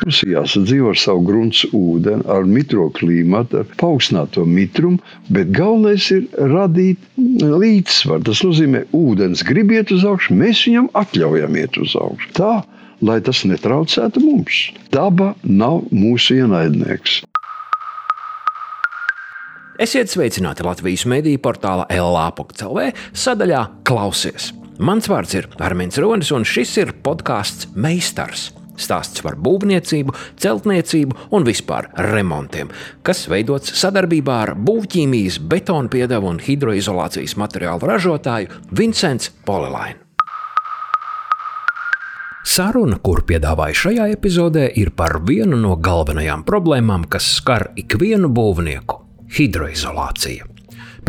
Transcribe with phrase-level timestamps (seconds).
[0.00, 6.28] Mums ir jāsadzīvo ar savu grunts ūdeni, ar mikroklimatu, ar paaugstināto mitrumu, bet galvenais ir
[6.38, 7.00] radīt
[7.44, 8.24] līdzsvaru.
[8.30, 12.30] Tas nozīmē, ūdens grib iet uz augšu, mēs viņam atļaujam iet uz augšu.
[12.38, 12.52] Tā,
[13.04, 14.62] lai tas netraucētu mums.
[14.94, 17.20] Daba nav mūsu ienaidnieks.
[19.80, 24.50] Esiet sveicināti Latvijas mediju portāla LA.CLV sadaļā Klausies.
[24.80, 28.50] Mans vārds ir Armīns Ronis, un šis ir podkāsts Meistars.
[28.80, 32.72] Stāsts par būvniecību, celtniecību un vispār remontiem,
[33.06, 40.06] kas veidots sadarbībā ar būvķīmijas, betona piedevu un hidroizolācijas materiālu ražotāju Vincents Polilainu.
[42.40, 48.96] Saruna, kur piedāvāju šajā epizodē, ir par vienu no galvenajām problēmām, kas skar ikvienu būvnieku-
[49.36, 50.49] hidroizolāciju.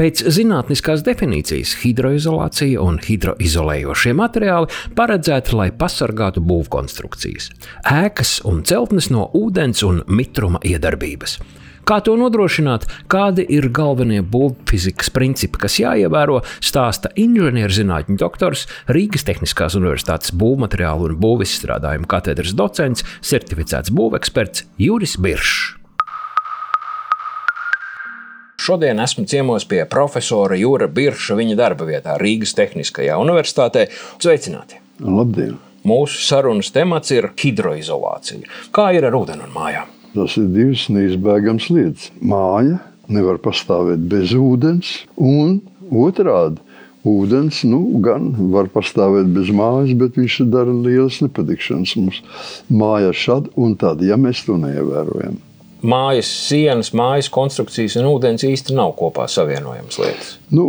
[0.02, 7.52] Pēc zinātniskās definīcijas hidroizolācija un hidroizolējošie materiāli paredzēti, lai pasargātu būvkonstrukcijas,
[7.86, 11.36] ēkas un celtnes no ūdens un mitruma iedarbības.
[11.86, 19.78] Kā to nodrošināt, kādi ir galvenie būvfizikas principi, kas jāievēro, stāsta inženierzinātņu doktors, Rīgas Tehniskās
[19.78, 25.81] Universitātes būvmateriālu un būvizstrādājumu katedras docents, certificēts būveksperts Juris Biršs.
[28.62, 33.88] Šodien esmu ciemos pie profesora Jūra Birša viņa darba vietā Rīgas Tehniskajā Universitātē.
[34.22, 34.78] Sveicināti!
[35.02, 35.56] Labdien!
[35.88, 38.46] Mūsu sarunas temats ir hidroizolācija.
[38.70, 39.90] Kā ir ar ūdeni un mājām?
[40.14, 42.14] Tas ir divas neizbēgamas lietas.
[42.22, 42.78] Māja
[43.10, 45.58] nevar pastāvēt bez ūdens, un
[45.90, 46.62] otrādi
[47.02, 52.22] ūdens nu, gan var pastāvēt bez mājas, bet viņš dara lielas nepatikšanas mums
[52.70, 55.48] mājās šad un tad, ja mēs to neievērojam
[55.82, 60.36] mājas sienas, mājas konstrukcijas un ūdens īsti nav kopā savienojamas lietas.
[60.54, 60.66] Nu,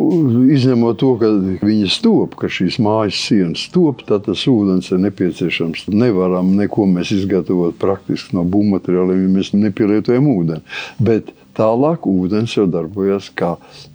[0.55, 1.31] izņemot to, ka
[1.67, 5.87] viņas top, ka šīs mājas sienas top, tad tas ūdens ir nepieciešams.
[5.93, 10.65] Nevaram neko mēs izgatavot praktiski no būvmateriāliem, ja mēs nepielietojam ūdeni.
[11.03, 13.51] Bet Tālāk ūdens jau darbojas kā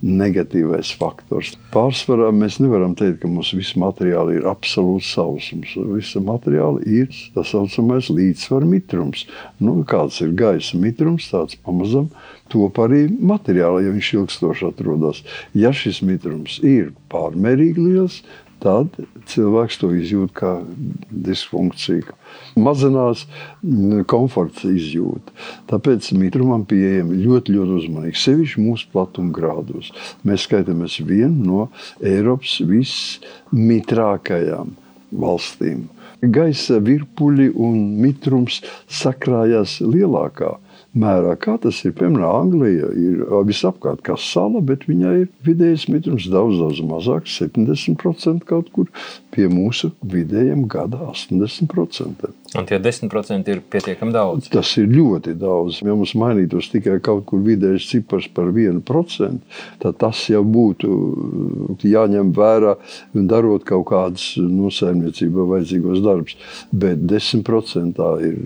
[0.06, 1.56] negatīvais faktors.
[1.74, 5.74] Pārsvarā mēs nevaram teikt, ka mums viss materiāli ir absolūts sausums.
[5.96, 9.26] Visa materiāla ir tā saucamais līdzsvaru mitrums.
[9.58, 12.12] Nu, kāds ir gaisa mitrums, tāds pamazam
[12.54, 15.24] top arī materiāli, ja viņš ilgstoši atrodas.
[15.58, 18.22] Ja šis mitrums ir pārmērīgi liels,
[18.64, 18.96] tad
[19.30, 20.54] cilvēks to izjūt kā
[21.12, 22.16] disfunkciju.
[22.60, 23.26] Mazinās
[24.10, 25.34] komforts izjūta.
[25.70, 28.24] Tāpēc mitrumam pieejami ļoti, ļoti uzmanīgi.
[28.24, 29.92] Sevišķi mūsu platuma grādos.
[30.28, 31.62] Mēs skaitāmies vienu no
[32.02, 34.68] Eiropas vismitrākajām
[35.12, 35.88] valstīm.
[36.22, 40.58] Gaisa virpuļi un mitrums sakrājās lielākā
[40.98, 41.36] mērā.
[41.42, 41.94] Kā tas ir?
[41.98, 48.46] Piemēram, Anglija ir visapkārt kā sala, bet viņai ir vidējais mitrums daudz, daudz mazāks, 70%
[48.48, 48.92] kaut kur
[49.34, 52.32] pie mūsu vidējiem gada 80%.
[52.58, 54.48] Un tie 10% ir pietiekami daudz.
[54.54, 55.82] Tas ir ļoti daudz.
[55.84, 62.32] Ja mums mainītos tikai kaut kur vidējais cipars par 1%, tad tas jau būtu jāņem
[62.38, 62.78] vērā,
[63.14, 66.38] darot kaut kādas nosaimniecībā nu, vajadzīgos darbus.
[66.72, 68.44] Bet 10% ir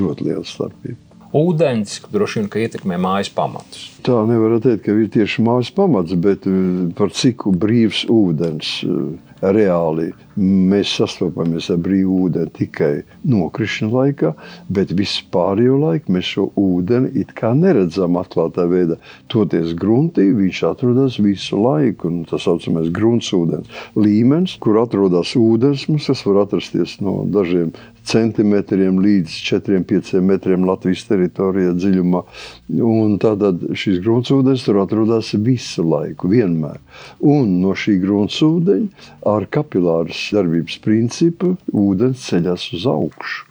[0.00, 3.88] ļoti liela starpība ūdens droši vien ietekmē mājas pamatus.
[4.06, 9.30] Tā nevar teikt, ka ir tieši mājas pamats, bet eh, par cik brīvs ūdens eh,
[9.40, 12.90] reāli mēs sastopamies ar brīvu ūdeni tikai
[13.28, 14.32] nokrišņa laikā,
[14.72, 18.98] bet visu pārējo laiku mēs šo ūdeni it kā neredzam atklātā veidā.
[19.32, 26.08] Toties gruntī viņš atrodas visu laiku, un tas saucamais gruntsūdens līmenis, kur atrodas ūdens, mums
[26.10, 27.74] tas var atrasties no dažiem
[28.08, 32.22] centimetriem līdz 4-5 metriem Latvijas teritorijā dziļumā.
[32.86, 36.80] Un tātad šis gruntsūdens tur atrodas visu laiku, vienmēr.
[37.20, 43.49] Un no šī gruntsūdeņa ar kapilāras darbības principu ūdens ceļas uz augšu.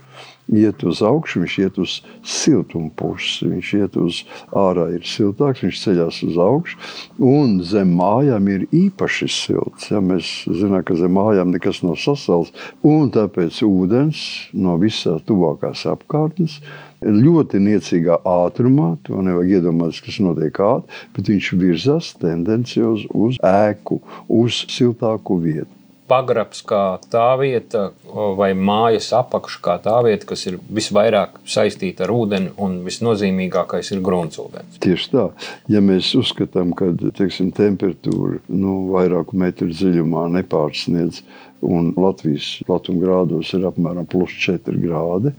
[0.50, 3.46] Iet uz augšu, viņš iet uz siltumu pusi.
[3.52, 4.24] Viņš iet uz
[4.58, 6.80] ārā, ir siltāks, viņš ceļās uz augšu.
[7.22, 9.92] Un zem mājām ir īpaši silts.
[9.94, 12.54] Ja, mēs zinām, ka zem mājām nekas nav sasals.
[12.82, 14.26] Un tāpēc ūdens
[14.58, 16.60] no visās tuvākās apkārtnes
[17.06, 18.96] ļoti niecīgā ātrumā.
[19.08, 24.02] To nevajag iedomāties, kas notiek ātri, bet viņš virzās tendenciozi uz ēku,
[24.42, 25.79] uz siltāku vietu
[26.10, 27.90] pagrabs kā tā vieta,
[28.38, 34.04] vai mājas apakša kā tā vieta, kas ir visvairāk saistīta ar ūdeni, un visnozīmīgākais ir
[34.06, 34.80] gruntsūdens.
[34.84, 35.28] Tieši tā.
[35.72, 41.22] Ja mēs uzskatām, ka teiksim, temperatūra nu, vairāku metru dziļumā nepārsniedz,
[41.66, 45.34] un Latvijas platuma grādos ir apmēram plus 4 grādi,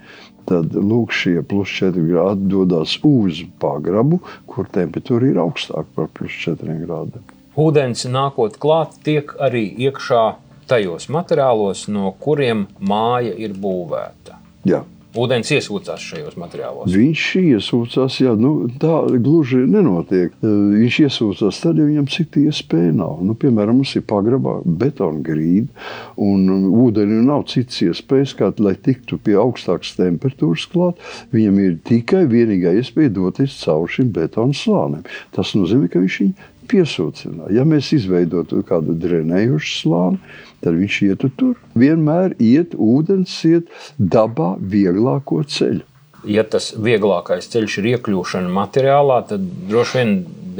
[0.48, 4.20] tad lūk, šie plus 4 grādi dodas uz pagrabu,
[4.50, 7.24] kur temperatūra ir augstāka par plus 4 grādiem.
[7.60, 10.22] Ūdens nākot klāt, tiek arī iekšā
[10.70, 14.38] tajos materiālos, no kuriem māja ir būvēta.
[14.68, 14.82] Jā.
[15.16, 16.92] ūdens iesūcās šajos materiālos.
[16.92, 20.36] Viņš iesūcās, jā, nu, tā gluži nenotiek.
[20.44, 23.22] Viņš iesūcās tad, ja viņam cita iespēja nav.
[23.26, 25.72] Nu, piemēram, mums ir pagrabā betona grīda,
[26.20, 31.02] un ūdeni nav citas iespējas, kā lai tiktu pie augstākas temperatūras klāt.
[31.34, 35.02] Viņam ir tikai vienīgā iespēja doties cauri šim betona slānim.
[35.34, 37.54] Tas nozīmē, ka viņš viņu piesūcināja.
[37.58, 40.20] Ja mēs izveidotu kādu drenējušu slāni,
[40.64, 41.54] tad viņš ietu tur.
[41.78, 45.86] Vienmēr iet ūdens, iet dabā vieglāko ceļu.
[46.28, 50.10] Ja tas vieglākais ceļš ir iekļūšana materiālā, tad droši vien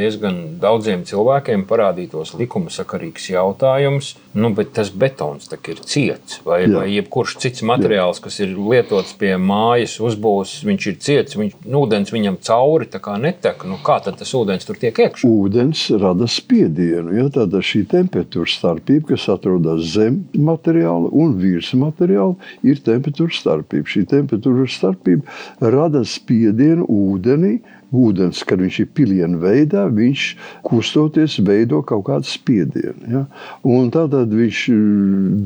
[0.01, 6.41] diezgan daudziem cilvēkiem parādītos likuma sakarīgs jautājums, nu, bet tas betons ir ciets.
[6.47, 6.81] Vai, Jā.
[6.81, 8.25] vai jebkurš cits materiāls, Jā.
[8.27, 12.89] kas ir lietots pie mājas uzbūves, viņš ir ciets, viņš, nu, ūdens viņam cauri
[13.21, 13.65] netek.
[13.69, 15.27] Nu, kā tad tas ūdens tur tiek iekšā?
[15.27, 17.15] Ūdens rada spiedienu.
[17.17, 17.29] Ja?
[17.33, 22.37] Tāda šī temperatūra starpība, kas atrodas zem materiāla un virs materiāla,
[22.67, 23.91] ir temperatūra starpība.
[23.91, 27.59] Šī temperatūra starpība rada spiedienu ūdenī
[27.97, 30.27] ūdens, kad viņš ir pilienu veidā, viņš
[30.67, 33.11] kustoties, veido kaut kādu spiedienu.
[33.11, 33.23] Ja?
[33.67, 34.63] Un tad viņš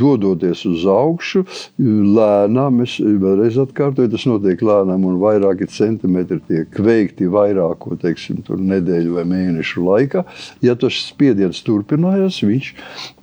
[0.00, 1.44] dodoties uz augšu,
[1.78, 9.18] lēnām, es vēlreiz atkārtoju, tas notiek lēnām un vairāki centimetri tiek veikti vairāko teiksim, nedēļu
[9.18, 10.24] vai mēnešu laikā.
[10.64, 12.74] Ja tas spiediens turpinājās, viņš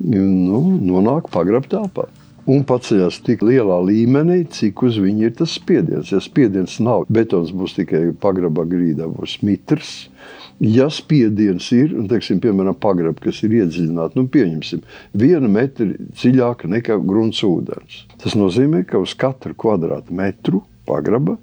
[0.02, 2.10] nu, nonāk pagrabtāpā
[2.50, 6.12] un paceļas tik lielā līmenī, cik uz viņu ir tas spiediens.
[6.14, 10.10] Ja spiediens nav, betons būs tikai pagrabā grīdā, būs mitrs.
[10.62, 14.84] Ja spiediens ir, un, teiksim, piemēram, pagraba, kas ir iedziļināta, nu, pieņemsim,
[15.18, 18.04] viena metra dziļāka nekā grunts ūdens.
[18.22, 21.38] Tas nozīmē, ka uz katru kvadrātmetru pagraba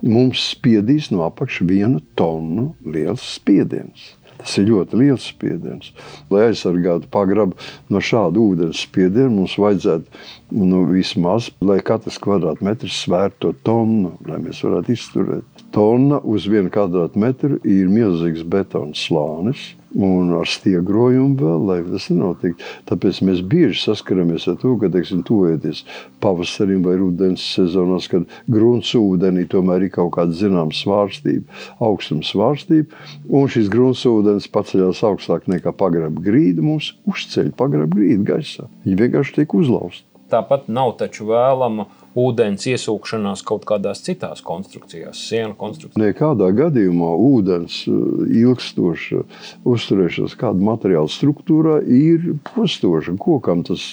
[0.00, 4.12] mums spiedīs no apakšas vienu tonu liels spiediens.
[4.42, 5.90] Tas ir ļoti liels spiediens.
[6.32, 7.58] Lai aizsargātu pagrabu
[7.92, 14.40] no šāda ūdens spiediena, mums vajadzētu nu, vismaz, lai katrs kvadrātmetrs svērtu to tonu, lai
[14.42, 15.62] mēs varētu izturēt.
[15.72, 22.64] Tonna uz vienu kvadrātmetru ir milzīgs betona slānis un ar stiegrojumu vēl, lai tas nenotiktu.
[22.88, 25.82] Tāpēc mēs bieži saskaramies ar to, ka, teiksim, tuvojoties
[26.22, 31.46] pavasarim vai rudens sezonās, kad grunts ūdenī tomēr ir kaut kāda zināma svārstība,
[31.82, 38.26] augstuma svārstība, un šis grunts ūdens paceļās augstāk nekā pagraba grīda, mums uzceļ pagraba grīdu
[38.32, 38.68] gaisā.
[38.86, 40.06] Viņi vienkārši tiek uzlausti.
[40.32, 41.84] Tāpat nav taču vēlama
[42.18, 46.02] ūdens iesūkšanās kaut kādās citās konstrukcijās, sienu konstrukcijās.
[46.02, 49.24] Nekādā gadījumā ūdens uh, ilgstoša
[49.68, 53.16] uzturēšanās kāda materiāla struktūrā ir postoša.
[53.22, 53.86] Kokam tas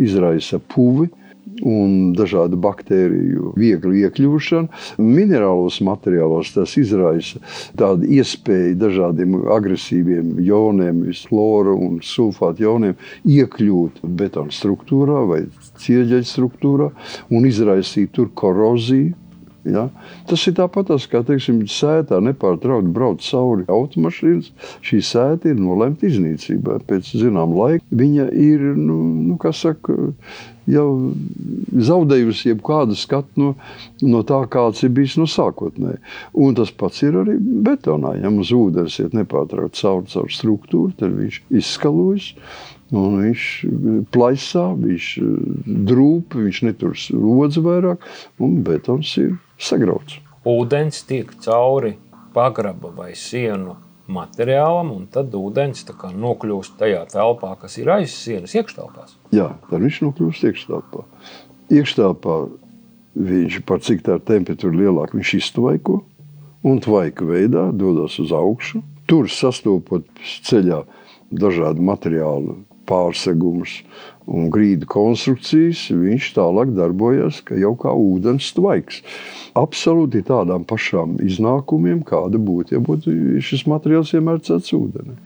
[0.00, 1.10] izraisa puvi
[1.62, 4.82] un dažādu baktēriju vieglu iekļūšanu.
[5.02, 7.42] Minerālos materiālos tas izraisa
[7.78, 12.96] tādu iespēju dažādiem agresīviem joniem, floru un sulfātu joniem
[13.28, 15.42] iekļūt betona struktūrā vai
[15.82, 16.92] cieģeļa struktūrā
[17.32, 19.16] un izraisīt tur koroziju.
[19.68, 19.84] Ja?
[20.26, 24.50] Tas ir tāpat, kā teiksim, sētā nepārtraukti brauc cauri automašīnas.
[24.82, 26.80] Šī sēta ir nolemta iznīcībai.
[26.88, 28.98] Pēc zināmā laika viņa ir nu,
[29.28, 29.94] nu, saka,
[30.70, 30.88] jau
[31.72, 33.52] zaudējusi jebkādu skatu no,
[34.02, 36.00] no tā, kāds ir bijis no sākotnēji.
[36.38, 38.14] Un tas pats ir arī betonā.
[38.20, 42.32] Ja mums ūdens iet nepārtraukti cauri caur struktūru, tad viņš izskalojas.
[42.92, 43.44] Un viņš
[44.12, 45.06] plaisā, viņš
[45.88, 48.04] drūp, viņš netur lodzi vairāk,
[48.42, 50.18] un betons ir sagrauts.
[50.44, 51.94] Ūdens tiek cauri
[52.34, 53.78] pagraba vai sienu
[54.12, 59.16] materiālam, un tad ūdens nokļūst tajā telpā, kas ir aiz sienas, iekštelpās.
[59.34, 61.04] Jā, tad viņš nokļūst iekštelpā.
[61.72, 62.38] Iekštelpā
[63.32, 66.02] viņš par cik tā temperatūra lielāka, viņš iztvaiko
[66.64, 68.82] un tvaika veidā dodas uz augšu.
[69.10, 70.06] Tur sastopot
[70.46, 70.84] ceļā
[71.32, 73.80] dažādu materiālu pārsegumus
[74.30, 79.02] un grīdu konstrukcijas, viņš tālāk darbojas jau kā ūdens tvaiks.
[79.58, 85.16] Absolūti tādām pašām iznākumiem, kāda būtu, ja būtu šis materiāls iemērcēts ūdenī.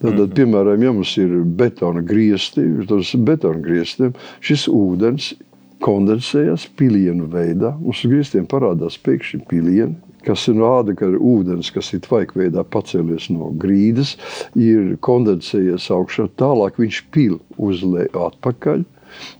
[0.00, 0.34] Tad, mm -hmm.
[0.34, 5.34] piemēram, ja mums ir betona griezti, tad betona grieztiem šis ūdens
[5.80, 7.74] kondensējas pilienu veidā.
[7.84, 9.96] Uz grieztiem parādās pēkšņi pilieni,
[10.26, 14.16] kas rāda, ka ūdens, kas ir tvaikveidā pacēlies no grīdas,
[14.58, 16.28] ir kondensējies augšā.
[16.40, 18.84] Tālāk viņš pil uz leju atpakaļ.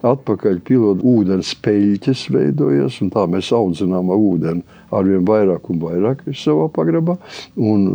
[0.07, 6.67] Atpakaļ pilot ūdens peļķes veidojas, un tā mēs audzinām ūdeni arvien vairāk un vairāk savā
[6.75, 7.17] pagrabā.
[7.61, 7.87] Un,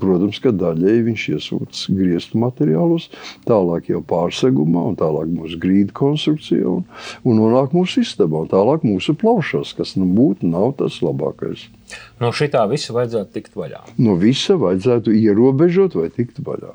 [0.00, 3.08] protams, ka daļēji viņš iesūtas griestu materiālus,
[3.48, 6.84] tālāk jau pārsegumā, un tālāk mūsu grīdu konstrukcijā, un,
[7.24, 11.68] un nonāk mūsu istabā, un tālāk mūsu plaušās, kas nu būtu nav tas labākais.
[12.20, 13.82] No šitā visa vajadzētu tikt vaļā.
[14.02, 16.74] No visa vajadzētu ierobežot vai tikt vaļā.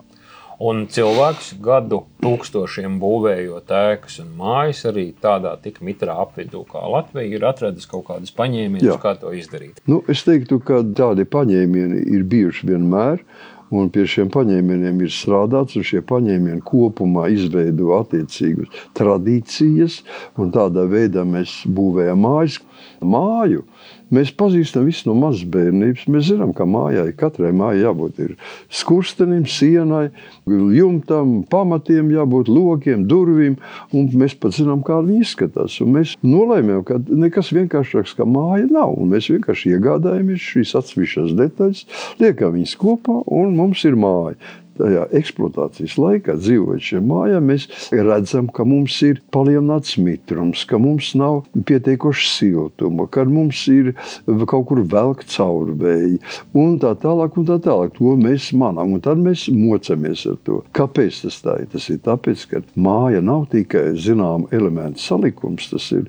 [0.60, 7.38] Un cilvēks gadu tūkstošiem būvējot ēkas un mājas arī tādā tik mitrā apvidū kā Latvija,
[7.38, 9.80] ir atradis kaut kādas paņēmienas, kā to izdarīt.
[9.88, 13.24] Nu, es teiktu, ka tādi paņēmieni ir bijuši vienmēr.
[13.70, 20.00] Un pie šiem paņēmieniem ir strādāts, un šie paņēmieni kopumā izveido attiecīgas tradīcijas.
[20.56, 22.58] Tādā veidā mēs būvējam mājas,
[23.06, 23.68] māju.
[24.14, 26.08] Mēs pazīstam visu no mazas bērnības.
[26.10, 28.22] Mēs zinām, ka mājai katrai mājai jābūt
[28.74, 30.10] skurstenim, sienai,
[30.48, 33.60] jumtam, pamatiem, jābūt lokiem, durvīm.
[33.94, 35.78] Mēs pat zinām, kā viņi izskatās.
[35.86, 38.96] Un mēs nolēmām, ka nekas vienkāršāks kā māja nav.
[38.98, 41.86] Un mēs vienkārši iegādājamies šīs atsevišķas detaļas,
[42.24, 44.40] liekam viņas kopā un mums ir māja
[44.80, 51.12] tajā eksploatācijas laikā, dzīvojot šajā mājā, mēs redzam, ka mums ir palielināts mitrums, ka mums
[51.20, 53.94] nav pietiekoši siltuma, ka mums ir
[54.50, 56.20] kaut kur velk caurvēji
[56.58, 57.38] un tā tālāk.
[57.40, 57.96] Un tā tālāk.
[58.00, 60.60] To mēs manām, un tad mēs mocamies ar to.
[60.76, 61.70] Kāpēc tas tā ir?
[61.72, 66.08] Tas ir tāpēc, ka māja nav tikai zināma elementu salikums, tas ir,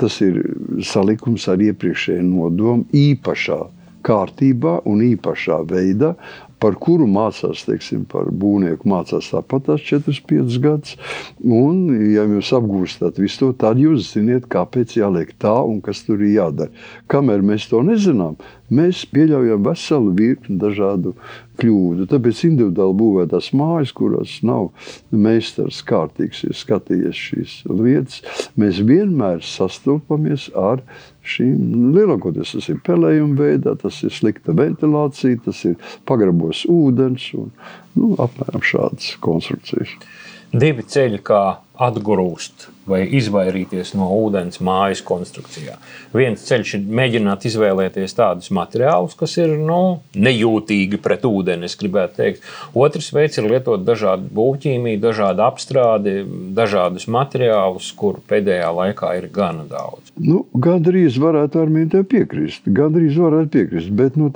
[0.00, 0.40] tas ir
[0.86, 3.60] salikums ar iepriekšēju nodomu īpašā
[4.06, 6.14] kārtībā un īpašā veidā,
[6.60, 10.96] par kuru mācās, teiksim, par būvnieku mācās tāpat tās 4-5 gadus.
[11.40, 16.20] Un, ja jūs apgūstat visu to, tad jūs ziniet, kāpēc jāliek tā un kas tur
[16.20, 16.72] ir jādara.
[17.10, 18.36] Kamēr mēs to nezinām,
[18.70, 21.14] mēs pieļaujam veselu virkni dažādu
[21.60, 22.06] kļūdu.
[22.10, 24.70] Tāpēc individuāli būvētās mājas, kurās nav
[25.10, 28.20] meistars kārtīgs, ir skatījies šīs lietas,
[28.60, 30.84] mēs vienmēr sastopamies ar
[31.26, 35.76] šīm lielākoties tas ir pelējuma veidā, tas ir slikta ventilācija, tas ir
[36.08, 37.50] pagrabos ūdens un
[37.98, 39.96] nu, apmēram šādas konstrukcijas.
[40.50, 41.42] Divi ceļi, kā
[41.80, 45.78] atgrūst vai izvairīties no ūdens mājas konstrukcijā.
[46.16, 52.18] Viens ceļš ir mēģināt izvēlēties tādus materiālus, kas ir nu, nejūtīgi pret ūdeni, es gribētu
[52.20, 52.46] teikt.
[52.74, 56.16] Otrs veids ir lietot dažādu būvķīmiju, dažādu apstrādi,
[56.56, 60.12] dažādus materiālus, kur pēdējā laikā ir gana daudz.
[60.18, 62.66] Nu, gandrīz varētu ar mīnu piekrist.
[62.66, 64.30] Gandrīz varētu piekrist, bet nu,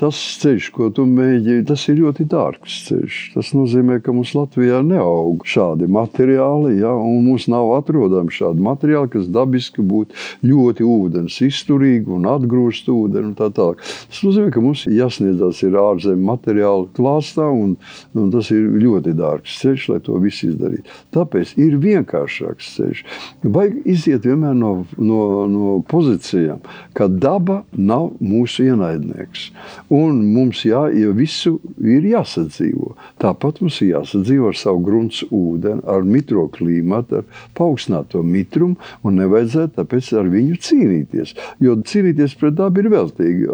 [0.00, 3.20] tas ceļš, ko tu mēģini, tas ir ļoti dārgs ceļš.
[3.36, 9.12] Tas nozīmē, ka mums Latvijā neaug šādi materiāli, ja, un mums nav atrodami šādi materiāli,
[9.14, 10.16] kas dabiski būtu
[10.46, 13.32] ļoti ūdens izturīgi un atgrūst ūdeni.
[13.32, 13.80] Un tā tālāk.
[13.82, 17.76] tas nozīmē, ka mums jāsniedzas ir ārzemju materiālu klāstā, un,
[18.14, 20.98] un tas ir ļoti dārgs ceļš, lai to visu izdarītu.
[21.14, 23.04] Tāpēc ir vienkāršāks ceļš.
[23.44, 26.62] Vajag iziet vienmēr no, no, no pozīcijām,
[26.96, 29.48] ka daba nav mūsu ienaidnieks.
[29.94, 32.94] Un mums jā, ja visu ir jāsadzīvo.
[33.22, 39.78] Tāpat mums ir jāsadzīvo ar savu grunts ūdeni, ar mikroklimatu, ar paaugstināto mitrumu un nevajadzētu
[39.80, 41.34] tāpēc ar viņu cīnīties.
[41.64, 43.48] Jo cīnīties pret dabu ir veltīgi.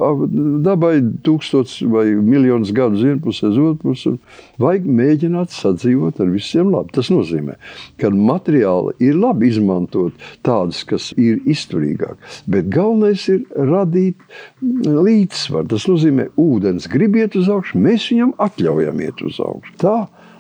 [0.64, 4.14] Dabai tūkstots vai miljonus gadu uz vienu pusi, uz otru pusi.
[4.61, 6.95] Vajag mēģināt sadzīvot ar visiem labi.
[6.97, 7.57] Tas nozīmē,
[8.00, 12.19] ka materiāli ir labi izmantot tādus, kas ir izturīgāki.
[12.50, 14.21] Bet galvenais ir radīt
[14.61, 15.71] līdzsvaru.
[15.71, 19.76] Tas nozīmē, ūdens grib iet uz augšu, mēs viņam atļaujam iet uz augšu.
[19.81, 19.99] Tā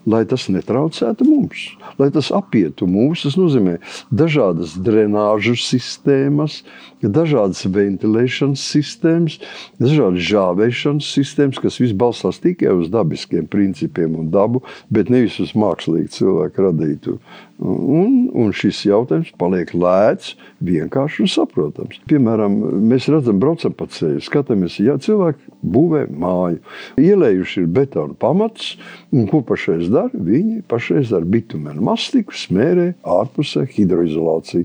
[0.08, 1.64] lai tas netraucētu mums,
[2.00, 3.24] lai tas apietu mūs.
[3.26, 3.76] Tas nozīmē
[4.12, 6.60] dažādas drenāžu sistēmas,
[7.02, 9.38] dažādas ventilēšanas sistēmas,
[9.80, 15.54] dažādas žāvēšanas sistēmas, kas viss balstās tikai uz dabiskiem principiem un dabu, bet nevis uz
[15.58, 17.18] mākslīgu cilvēku radītu
[17.60, 20.32] Un, un šis jautājums paliek lēts,
[20.64, 21.98] vienkāršs un saprotams.
[22.08, 22.54] Piemēram,
[22.88, 26.62] mēs redzam, braucam pa ceļu, skatāmies, ja cilvēki būvē māju,
[27.00, 28.72] ielējuši ir betona pamats,
[29.12, 30.08] un ko pašais dara?
[30.14, 34.64] Viņi pašais dara bitumenu mastiku, smērē ārpusē hidroizolāciju.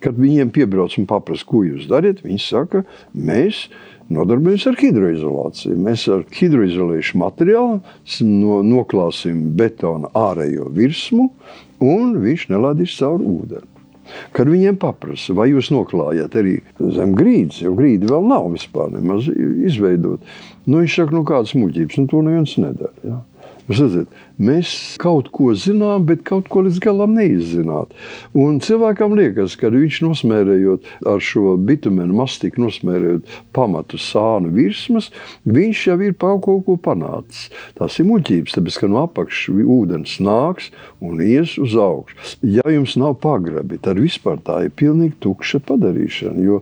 [0.00, 3.66] Kad viņiem piebrauc un paprasa, ko jūs darat, viņi saka, mēs
[4.14, 5.78] nodarbojamies ar hidroizolāciju.
[5.86, 7.80] Mēs ar hidroizolējušu materiālu
[8.26, 11.28] no, noklāsim betona ārējo virsmu
[11.80, 13.68] un viņš neladīs cauri ūdeni.
[14.34, 16.56] Kad viņiem paprasa, vai jūs noklājat arī
[16.96, 20.26] zem grīdas, jo grīda vēl nav vispār izveidota,
[20.66, 22.94] nu, viņš saka, nu kādas muļķības, nu to neviens nedara.
[23.06, 23.20] Ja?
[23.70, 24.08] Redzat,
[24.42, 27.92] mēs kaut ko zinām, bet kaut ko līdz galam neizzinām.
[28.34, 35.12] Un cilvēkam liekas, ka viņš nosmērējot ar šo bitumenu mastiku, nosmērējot pamatu sānu virsmas,
[35.46, 37.52] viņš jau ir kaut ko panācis.
[37.78, 42.18] Tas ir muļķības, tāpēc ka no apakšas ūdens nāks un ies uz augšu.
[42.42, 46.58] Ja jums nav pagrabi, tad vispār tā ir pilnīgi tukša padarīšana, jo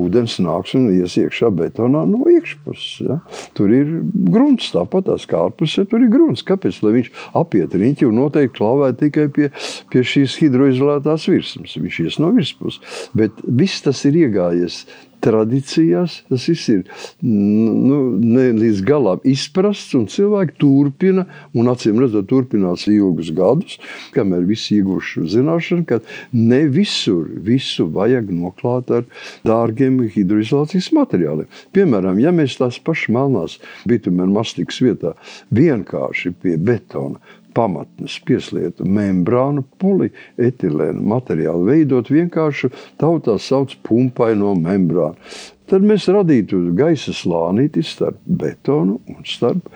[0.00, 3.04] ūdens nāks un ies iekšā betonā no iekšpuses.
[3.04, 3.20] Ja?
[3.58, 3.98] Tur ir
[4.32, 6.46] grunts, tāpat kā ārpusē, tur ir grunts grunts.
[6.46, 6.80] Kāpēc?
[6.82, 9.50] Viņš apiet riņķi un noteikti klauvē tikai pie,
[9.92, 11.78] pie šīs hidroizolētās virsmas.
[11.78, 12.80] Viņš ies no virsmas.
[13.18, 14.84] Bet viss tas ir iegājies
[15.22, 16.18] tradīcijās.
[16.30, 16.82] Tas viss ir
[17.22, 21.26] nu, ne līdz galam izprasts, un cilvēki turpina,
[21.56, 23.78] un acīm redzot, turpinās ilgus gadus,
[24.16, 26.00] kamēr visi ieguvuši zināšanu, ka
[26.36, 29.06] ne visur visu vajag noklāt ar
[29.46, 31.50] dārgiem hidroizolācijas materiāliem.
[31.76, 35.14] Piemēram, ja mēs tās pašas melnās bitumēna mastikas vietā
[35.54, 37.20] vienkārši pie betona
[37.54, 45.16] pamatnes pieslietu membrānu polietilēnu materiālu, veidot vienkāršu tautā sauc pumpaino membrānu.
[45.72, 49.70] Tad mēs radītu gaisa slānīti starp betonu un starp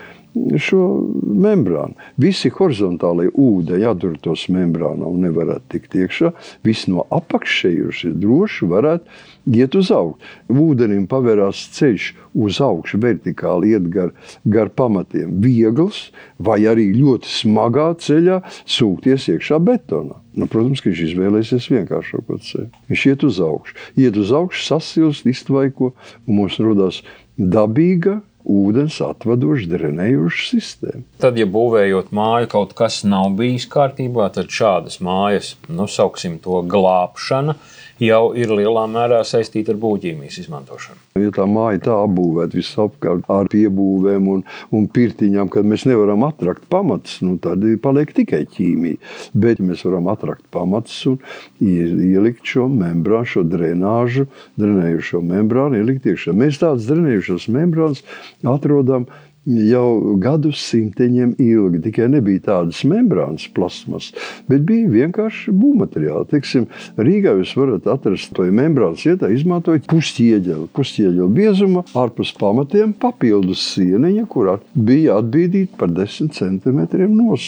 [0.61, 0.83] šo
[1.23, 1.97] membrānu.
[2.21, 6.33] Visi horizontālie ūdeņi atdurtos membrānā un nevarētu tikt iekšā.
[6.67, 10.21] Viss no apakšējuši droši varētu iet uz augšu.
[10.53, 12.11] Ūdenim pavērās ceļš
[12.47, 14.13] uz augšu, vertikāli iet gar,
[14.45, 15.35] gar pamatiem.
[15.43, 20.21] Viegls vai arī ļoti smagā ceļā sūkties iekšā betonā.
[20.37, 22.69] Nu, protams, ka viņš izvēlēsies vienkāršāko ceļu.
[22.91, 25.95] Viņš iet uz augšu, iet uz augšu, sasilst, iztvaiko,
[26.27, 27.01] un mums radās
[27.37, 31.03] dabīga ūdens atvadoša, drenējoša sistēma.
[31.23, 36.63] Tad, ja būvējot māju, kaut kas nav bijis kārtībā, tad šādas mājas, nu, sauksim to
[36.71, 37.57] glābšana,
[38.03, 41.01] jau ir lielā mērā saistīta ar būvķīmijas izmantošanu.
[41.23, 44.43] Ja tā māja tā apbūvēta visapkārt ar piebūvēm un,
[44.75, 49.01] un pirtiņām, kad mēs nevaram atrakt pamatus, nu, tad paliek tikai ķīmija.
[49.37, 51.21] Bet mēs varam atrakt pamatus un
[51.61, 54.27] ielikt šo membrānu, šo drenāžu,
[54.61, 56.37] drenējušo membrānu, ielikt iekšā.
[56.37, 58.05] Mēs tādas drenējušas membrānas
[58.47, 59.09] atrodam
[59.47, 61.83] jau gadsimteņiem ilgi.
[61.87, 64.11] Tikai nebija tādas membrānas, plasmas,
[64.51, 66.29] bet bija vienkārši būvmateriāli.
[66.33, 66.67] Teiksim,
[66.99, 74.27] Rīgā jūs varat atrast to membrānas vietā, izmantojot pusķieģeli, pusķieģeli biezuma, ārpus pamatiem papildus sieniņa,
[74.33, 77.39] kurā bija atbīdīta par 10 centimetriem no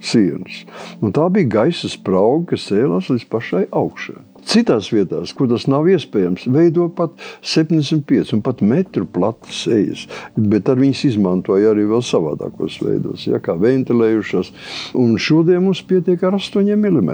[0.00, 0.62] sienas.
[1.02, 4.31] Un tā bija gaisa sprauga, kas cēlās līdz pašai augšai.
[4.42, 7.14] Citās vietās, kur tas nav iespējams, veido pat
[7.46, 10.06] 75 un pat metru platas ejas.
[10.36, 14.52] Bet ar viņas izmantoja arī vēl savādākos veidos, ja, kā ventilējušas.
[14.98, 17.12] Un šodien mums pietiek ar 8 mm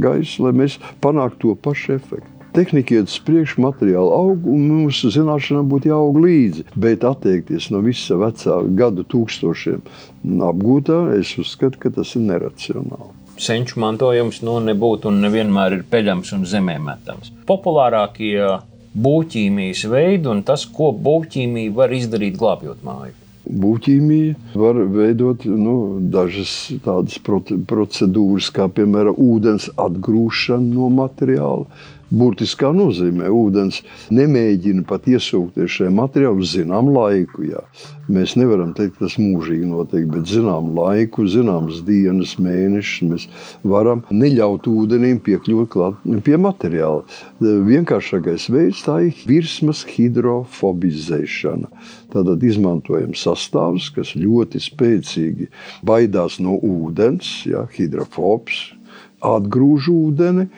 [0.00, 2.28] gaisa, lai mēs panāktu to pašu efektu.
[2.52, 6.66] Tehnika iet uz priekšu, materiāli aug, un mūsu zināšanām būtu jāaug līdzi.
[6.76, 9.80] Bet atteikties no visa vecā gadu tūkstošiem
[10.50, 16.34] apgūtā, es uzskatu, ka tas ir neracionāli senču mantojums nu, nebūtu un nevienmēr ir peļams
[16.36, 17.32] un zemē metams.
[17.48, 18.36] Populārākie
[18.92, 23.16] būvķīmijas veidi un tas, ko būvķīmija var izdarīt, glābjot māju.
[23.42, 25.74] Būvķīmija var veidot nu,
[26.14, 26.52] dažas
[26.84, 31.66] tādas procedūras, kā piemēram ūdens atgrūšana no materiāla
[32.12, 33.30] burtiskā nozīmē.
[33.32, 33.80] Ūdens
[34.12, 37.46] nemēģina pat iesūkties šajā materiālā uz zināmu laiku.
[37.48, 37.62] Jā.
[38.12, 43.26] Mēs nevaram teikt, tas mūžīgi notiek, bet zinām laiku, zināmas dienas, mēnešus mēs
[43.66, 47.06] varam neļaut ūdenim piekļūt klāt pie materiāla.
[47.40, 51.70] Vienkāršākais veids tā ir virsmas hidrofobizēšana.
[52.12, 55.48] Tātad izmantojam sastāvus, kas ļoti spēcīgi
[55.86, 58.72] baidās no ūdens, ja, hidrofobs,
[59.22, 60.48] atgrūž ūdeni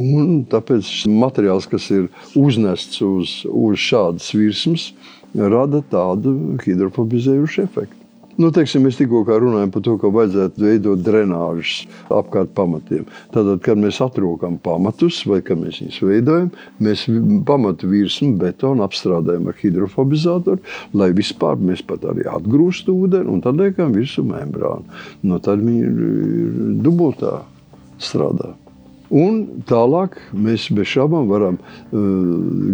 [0.00, 4.88] Un tāpēc materiāls, kas ir uznests uz, uz šādas virsmas,
[5.34, 8.00] rada tādu hidrofobizējušu efektu.
[8.34, 13.04] Nu, teiksim, mēs tikko runājam par to, ka vajadzētu veidot drenāžas apkārt pamatiem.
[13.30, 16.48] Tad, kad mēs atrokam pamatus, vai kad mēs viņus veidojam,
[16.82, 17.04] mēs
[17.46, 20.58] pamatu virsmu betonu apstrādājam ar hidrofobizatoru,
[20.98, 24.98] lai vispār mēs pat arī atgrūstu ūdeni un tad liekam virsmu membrānu.
[25.22, 27.36] No nu, tad viņi ir dubultā
[28.02, 28.56] strādā.
[29.14, 32.06] Un tālāk mēs bez šaubām varam, uh,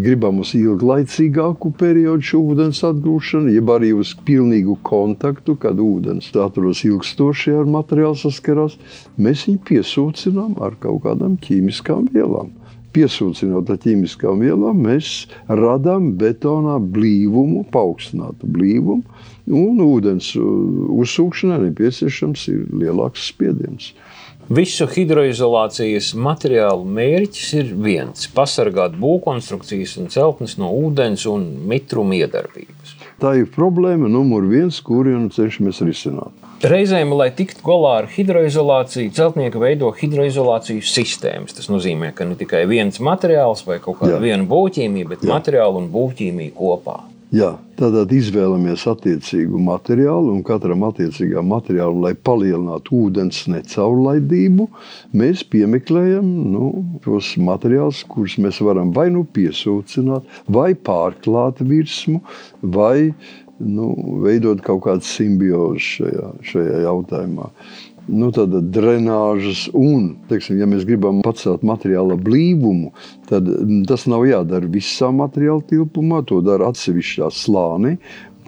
[0.01, 6.81] gribam uz ilglaicīgāku periodu šo ūdens atgūšanu, jeb arī uz pilnīgu kontaktu, kad ūdens atrodas
[6.89, 8.79] ilgstoši ar materiālu saskarās,
[9.21, 12.55] mēs viņu piesūcinām ar kaut kādām ķīmiskām vielām.
[12.97, 19.05] Piesūcinot ar ķīmiskām vielām, mēs radām betonā blīvumu, paaugstinātu blīvumu,
[19.61, 23.93] un ūdens uzsūkšanai nepieciešams ir lielāks spiediens.
[24.51, 32.97] Visu hidroizolācijas materiālu mērķis ir viens- pasargāt būvkonstrukcijas un celtnes no ūdens un mitruma iedarbības.
[33.23, 36.35] Tā ir problēma numur viens, kuru nu cenšamies risināt.
[36.67, 41.55] Reizēm, lai tiktu galā ar hidroizolāciju, celtnieki veido hidroizolācijas sistēmas.
[41.55, 45.31] Tas nozīmē, ka ne tikai viens materiāls vai kaut kāda viena būvķīmija, bet Jā.
[45.39, 46.99] materiāli un būvķīmija kopā.
[47.31, 54.67] Jā, Tātad izvēlamies attiecīgu materiālu, un katram attiecīgam materiālam, lai palielinātu ūdens necaurlaidību,
[55.17, 56.69] mēs piemeklējam nu,
[57.07, 62.21] tos materiālus, kurus mēs varam vai nu piesūcināt, vai pārklāt virsmu,
[62.61, 63.15] vai
[63.61, 63.89] nu,
[64.27, 67.49] veidot kaut kādu simbiozi šajā, šajā jautājumā.
[68.11, 68.31] Nu,
[68.75, 72.91] drenāžas un, teiksim, ja mēs gribam pacelt materiāla blīvumu,
[73.31, 73.49] tad
[73.89, 77.97] tas nav jādara visā materiāla tilpumā, to dara atsevišķā slānī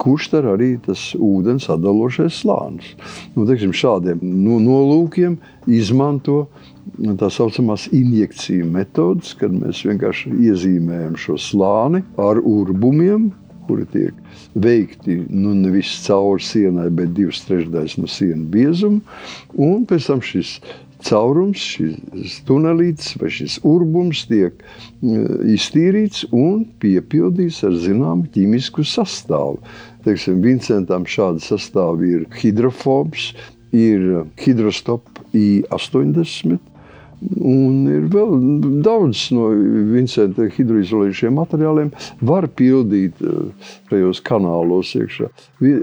[0.02, 2.94] kurš ir arī tas ūdens atdalošais slānis.
[3.36, 5.36] Nu, teiksim, šādiem nu, nolūkiem
[5.70, 6.46] izmanto
[7.20, 13.30] tā saucamās injekciju metodes, kad mēs vienkārši iezīmējam šo slāni ar urbumiem,
[13.66, 19.00] kuri tiek veikti nu, nevis cauri sienai, bet divas trešdaļas no sienas biezuma.
[19.58, 20.56] Un pēc tam šis
[21.02, 24.62] caurums, šis tunelītis vai šis urbums tiek
[25.02, 29.58] iztīrīts un piepildīts ar zināmu ķīmisku sastāvu.
[30.06, 33.32] Teiksim, Vincentam šādi sastāvi ir hidrofobs,
[33.74, 36.58] ir hidrostop I80,
[37.22, 38.32] Un ir vēl
[38.82, 39.48] daudz no
[39.92, 41.92] Vincenta hidroizolējušiem materiāliem,
[42.24, 45.30] var pildīt eh, tajos kanālos iekšā.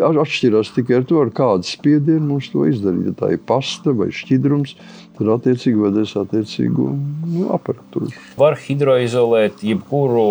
[0.10, 3.12] Atšķirās tikai ar to, ar kādu spiedienu mums to izdarīt.
[3.12, 4.76] Ja tā ir pasta vai šķidrums,
[5.20, 8.12] tad attiecīgi vajadzēs attiecīgu nu, aparatūru.
[8.40, 10.28] Var hidroizolēt jebkuru,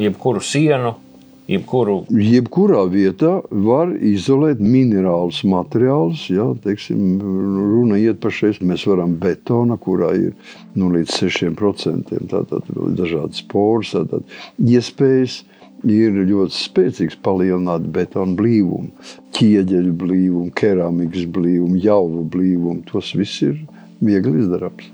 [0.00, 0.96] jebkuru sienu,
[1.44, 2.06] Jebkuru.
[2.08, 3.34] Jebkurā vietā
[3.66, 6.22] var izolēt minerālus materiālus.
[6.32, 8.62] Jā, teiksim, runa iet par šeit.
[8.64, 10.32] Mēs varam betona, kurā ir
[10.72, 14.24] nu, līdz 6% tātad dažādas poras, tātad
[14.58, 15.42] iespējas.
[15.84, 18.88] Ir ļoti spēcīgs palielināt betona blīvumu,
[19.36, 22.86] ķieģeļu blīvumu, keramikas blīvumu, jauvu blīvumu.
[22.88, 23.58] Tas viss ir
[24.00, 24.88] viegli izdarāms.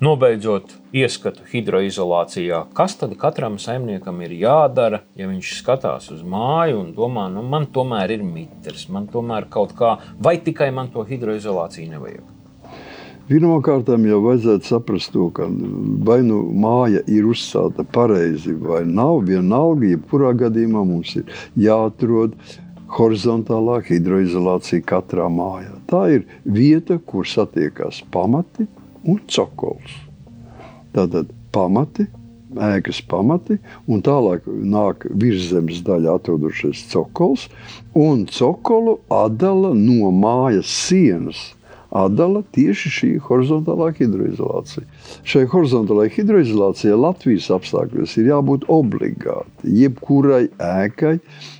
[0.00, 6.94] Nobeidzot ieskatu hidroizolācijā, kas tad katram saimniekam ir jādara, ja viņš skatās uz māju un
[6.96, 11.90] domā, nu, man tomēr ir mitrs, man tomēr kaut kā, vai tikai man to hidroizolāciju
[11.92, 12.32] nevajag?
[13.28, 15.50] Pirmkārt, jau vajadzētu saprast to, ka
[16.08, 19.20] vai nu māja ir uzcelta pareizi vai nav.
[19.28, 21.28] Vienalga, jebkurā gadījumā mums ir
[21.60, 22.40] jāatrod
[22.96, 25.76] horizontālā hidroizolācija katrā mājā.
[25.92, 28.66] Tā ir vieta, kur satiekas pamati
[29.04, 29.94] un cokols.
[30.94, 32.06] Tātad pamati,
[32.50, 37.46] ēkas pamati, un tālāk nāk virsmas daļa atrodošais cokols,
[37.94, 41.50] un cokolu atdala no mājas sienas
[41.90, 44.86] atdala tieši šī horizontālā hidroizolācija.
[45.26, 49.74] Šai horizontālajai hidroizolācijai Latvijas apstākļos ir jābūt obligāti.
[49.82, 51.18] Jebkurai ēkai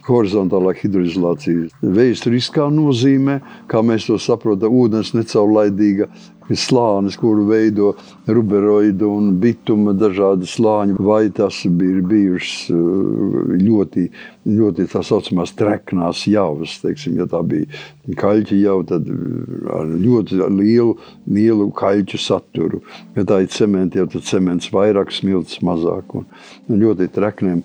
[0.08, 6.10] horizontālā hidroizolācija vēsturiskā nozīmē, kā mēs to saprotam, ūdens necaurlaidīga
[6.56, 7.92] slānis, kuru veido
[8.26, 14.06] ruberoidu un bituma dažādi slāņi, vai tas ir bijušas uh, ļoti,
[14.50, 16.78] ļoti tā saucamās treknās javas.
[16.82, 17.70] Teiksim, ja tā bija
[18.18, 20.96] kaļķa jau, tad uh, ar ļoti lielu,
[21.30, 22.82] lielu kaļķu saturu.
[23.18, 26.14] Ja cementa, jau tad cements vairāk, smilts mazāk.
[26.18, 26.26] Un,
[26.68, 27.62] un ļoti trekniem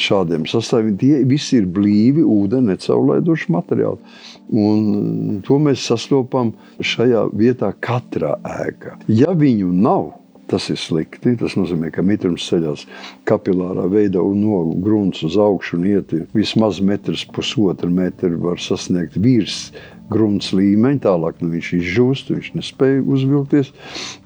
[0.00, 0.96] šādiem sastāviem.
[1.00, 4.16] Tie visi ir blīvi, ūdeni necaurlaidoši materiāli.
[4.54, 6.52] Un to mēs sastopam
[6.84, 8.98] šajā vietā katrā ēkā.
[9.08, 10.12] Ja viņu nav,
[10.50, 11.36] Tas ir slikti.
[11.40, 12.84] Tas nozīmē, ka mitrums ceļās
[13.28, 19.16] kapilārā veidā un no grunts uz augšu un iet vismaz metrs, pusotru metru var sasniegt
[19.16, 19.70] virs
[20.10, 23.70] grunts līmeņa, tālāk nu, viņš izžūst, viņš nespēja uzvilkties,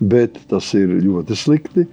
[0.00, 1.86] bet tas ir ļoti slikti.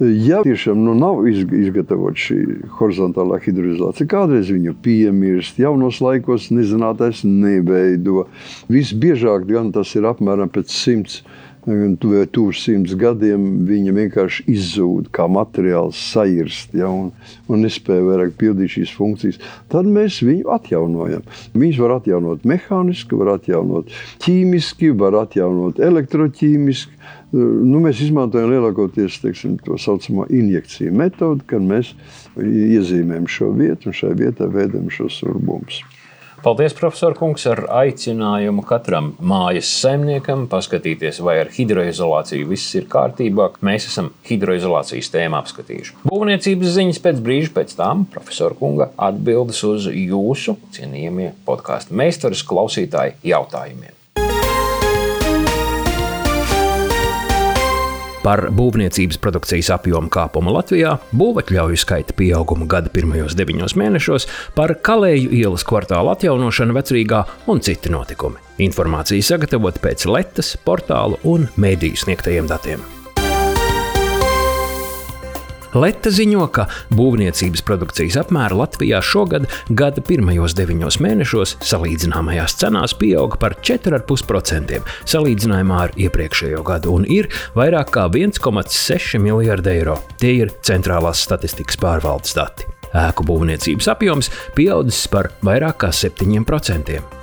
[0.00, 2.38] Ja tiešām nu, nav izgatavota šī
[2.80, 8.26] horizontālā hidroizolācija, kādreiz viņu piemirst, jaunos laikos nezinātais neveido.
[8.72, 11.22] Visbiežāk gan tas ir apmēram pēc simts
[12.32, 17.10] tuvu simts gadiem viņa vienkārši izzūd, kā materiāls sairst ja, un,
[17.48, 19.40] un nespēja vairāk pildīt šīs funkcijas.
[19.72, 21.26] Tad mēs viņu atjaunojam.
[21.58, 23.92] Viņš var atjaunot mehāniski, var atjaunot
[24.24, 26.96] ķīmiski, var atjaunot elektroķīmiski.
[27.32, 31.92] Nu, mēs izmantojam lielākoties teiksim, to saucamo injekciju metodi, kad mēs
[32.40, 35.82] iezīmējam šo vietu un šai vietai veidojam šos urbumus.
[36.38, 43.48] Paldies, profesor Kungs, ar aicinājumu katram mājas saimniekam paskatīties, vai ar hidroizolāciju viss ir kārtībā.
[43.66, 45.98] Mēs esam hidroizolācijas tēmu apskatījuši.
[46.06, 53.18] Būvniecības ziņas pēc brīža pēc tam profesora Kunga atbildes uz jūsu cienījamie podkāstu meistaru klausītāju
[53.34, 53.97] jautājumiem.
[58.28, 65.32] Par būvniecības produkcijas apjomu kāpumu Latvijā, būvatļauju skaita pieaugumu gada pirmajos deviņos mēnešos, par Kalēju
[65.38, 68.36] ielas kvartāla atjaunošanu vecrīgā un citi notikumi.
[68.68, 72.84] Informācija sagatavota pēc Latvijas portālu un mēdīju sniegtajiem datiem.
[75.78, 79.46] Leta ziņo, ka būvniecības produkcijas apmēra Latvijā šogad
[79.78, 84.80] gada pirmajos deviņos mēnešos salīdzināmajās cenās pieauga par 4,5%
[85.12, 90.00] salīdzinājumā ar iepriekšējo gadu un ir vairāk kā 1,6 miljardi eiro.
[90.18, 92.66] Tie ir centrālās statistikas pārvaldes dati.
[92.96, 97.17] Ēku būvniecības apjoms pieaudzis par vairāk kā 7%.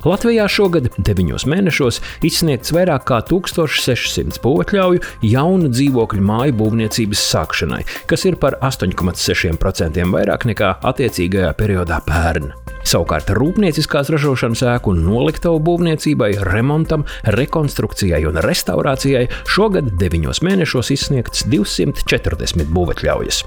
[0.00, 8.24] Latvijā šogad deviņos mēnešos izsniegts vairāk kā 1600 būvotļauju jaunu dzīvokļu māju būvniecības sākšanai, kas
[8.24, 12.48] ir par 8,6% vairāk nekā attiecīgajā periodā pērn.
[12.80, 17.04] Savukārt rūpnieciskās ražošanas ēku un noliktavu būvniecībai, remontam,
[17.36, 23.44] rekonstrukcijai un restaurācijai šogad deviņos mēnešos izsniegts 240 būvotļaujas.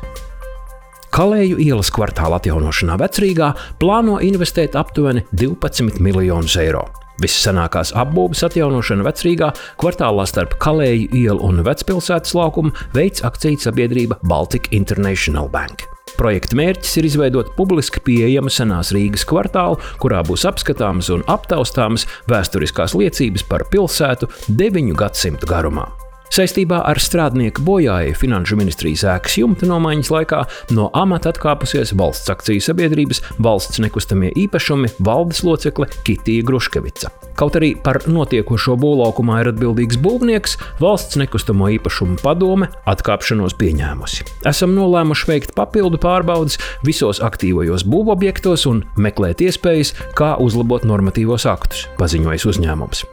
[1.13, 6.87] Kalēju ielas kvartāla atjaunošanā Vecrīgā plāno investēt aptuveni 12 miljonus eiro.
[7.21, 14.71] Vissenākās apbūves atjaunošana Vecrīgā kvartālā starp Kalēju ielu un Vecpilsētas laukumu veids akciju sabiedrība Baltic
[14.73, 15.85] International Bank.
[16.17, 22.97] Projekta mērķis ir izveidot publiski pieejamu senās Rīgas kvartālu, kurā būs apskatāmas un aptaustāmas vēsturiskās
[22.97, 25.91] liecības par pilsētu deviņu gadsimtu garumā.
[26.33, 30.39] Saistībā ar strādnieku bojāju Finanšu ministrijas ēkas jumta nomaiņas laikā
[30.73, 37.13] no amata atkāpusies valsts akciju sabiedrības valsts nekustamie īpašumi valdes locekle Kitija Gruškevica.
[37.37, 44.25] Kaut arī par notiekošo būvlaukumā ir atbildīgs būvnieks, valsts nekustamo īpašumu padome atkāpšanos pieņēmusi.
[44.49, 51.91] Esam nolēmuši veikt papildu pārbaudas visos aktīvajos būvobjektos un meklēt iespējas, kā uzlabot normatīvos aktus,
[52.01, 53.09] paziņojas uzņēmums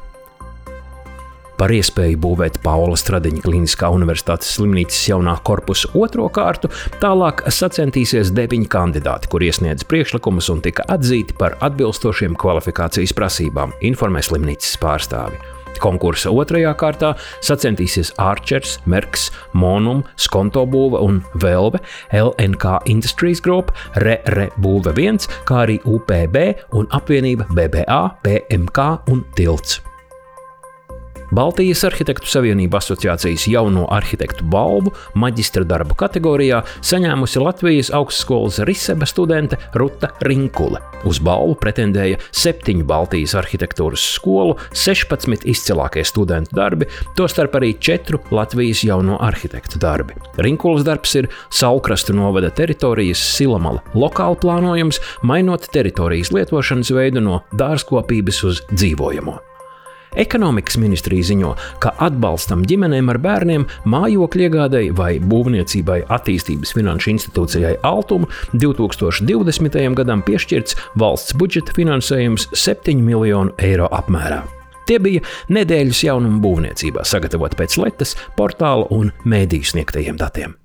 [1.60, 6.70] par iespēju būvēt Paula Stradiņa Kliniskā universitātes slimnīcas jaunā korpusa otro kārtu,
[7.02, 14.24] tālāk sacensties deviņi kandidāti, kur iesniedz priekšlikumus un tika atzīti par atbilstošiem kvalifikācijas prasībām, informē
[14.24, 15.40] slimnīcas pārstāvi.
[15.80, 17.12] Konkursa otrajā kārtā
[17.44, 21.80] sacensties Archers, Merks, Monum, Skonto būve un Velve,
[22.12, 26.42] LNK Industries Group, RE būve 1, kā arī UPB
[26.76, 29.80] un apvienība BBA, PMK un Tilts.
[31.30, 39.58] Baltijas Arhitektu Savienība asociācijas jauno arhitektu balvu maģistra darbu kategorijā saņēmusi Latvijas augstskolas Riseba studente
[39.78, 40.80] Ruta Rinkule.
[41.06, 48.82] Uz balvu pretendēja septiņu Baltijas arhitektūras skolu, 16 izcilākie studentu darbi, tostarp arī četru Latvijas
[48.88, 50.18] jauno arhitektu darbi.
[50.42, 58.42] Rinkulas darbs ir Saukrastu novada teritorijas silamala lokāla plānojums, mainot teritorijas lietošanas veidu no dārzkopības
[58.50, 59.38] uz dzīvojamo.
[60.18, 67.76] Ekonomikas ministrija ziņo, ka atbalstam ģimenēm ar bērniem mājokļu iegādēji vai būvniecībai attīstības finanšu institūcijai
[67.86, 69.78] Altuma 2020.
[70.00, 74.42] gadam piešķirts valsts budžeta finansējums 7 miljonu eiro apmērā.
[74.90, 75.22] Tie bija
[75.54, 80.59] nedēļas jaunumu būvniecībā, sagatavot pēc Latvijas portāla un mēdīju sniegtajiem datiem.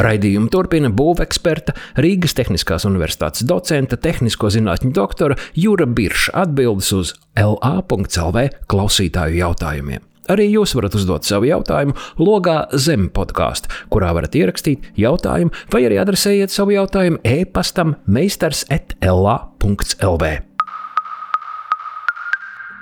[0.00, 8.46] Raidījumu turpina būveksperta, Rīgas Tehniskās Universitātes docenta, tehnisko zinātņu doktora Jūra Birša atbildes uz LA.CLV
[8.72, 10.08] klausītāju jautājumiem.
[10.30, 15.98] Arī jūs varat uzdot savu jautājumu logā zem podkāstu, kurā varat ierakstīt jautājumu, vai arī
[16.00, 20.30] adresējiet savu jautājumu e-pastam meistars etlā.lv.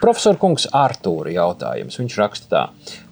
[0.00, 1.98] Profesor Kungs Artūra jautājums.
[2.00, 2.62] Viņš raksta tā: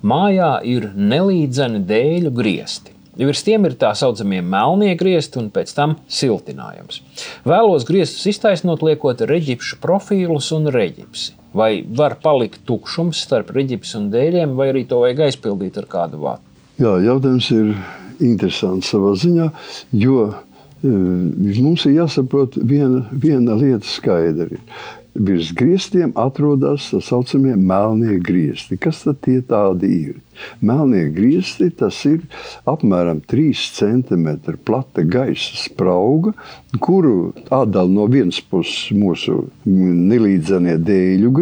[0.08, 2.97] Mājā ir nelīdzeni dēļu griesti.
[3.18, 7.00] Virs tiem ir tā saucamie melnie griezti un pēc tam siltinājums.
[7.48, 11.34] Vēlos grieztus iztaisnot, liekot reģipšu profīlus un reģipsi.
[11.58, 16.20] Vai var palikt tukšums starp reģipsu un dēļiem, vai arī to vajag aizpildīt ar kādu
[16.22, 16.44] vātu?
[16.78, 17.72] Jā, jautājums ir
[18.22, 19.48] interesants savā ziņā,
[19.98, 24.60] jo e, mums ir jāsaprot viena, viena lieta skaidri
[25.18, 28.78] virs griestiem atrodas tā saucamie melnie griesti.
[28.80, 30.16] Kas tad tie tādi ir?
[30.60, 32.22] Melnie griesti tas ir
[32.68, 34.28] apmēram 3 cm
[34.66, 36.34] plata gaisa sprauga,
[36.84, 41.32] kuru atdala no vienas puses mūsu nelīdzenie dēļu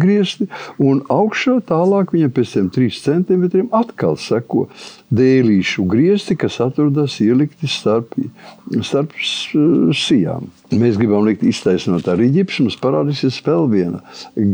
[0.00, 4.66] griesti un augšā tālāk viņam pēc tiem 3 cm atkal seko
[5.10, 8.14] dēlīšu griesti, kas atrodas ielikti starp,
[8.86, 10.50] starp sijām.
[10.70, 12.66] Mēs gribam likt iztaisnot ar rīģipsi.
[12.66, 14.04] Mums parādīsies vēl viena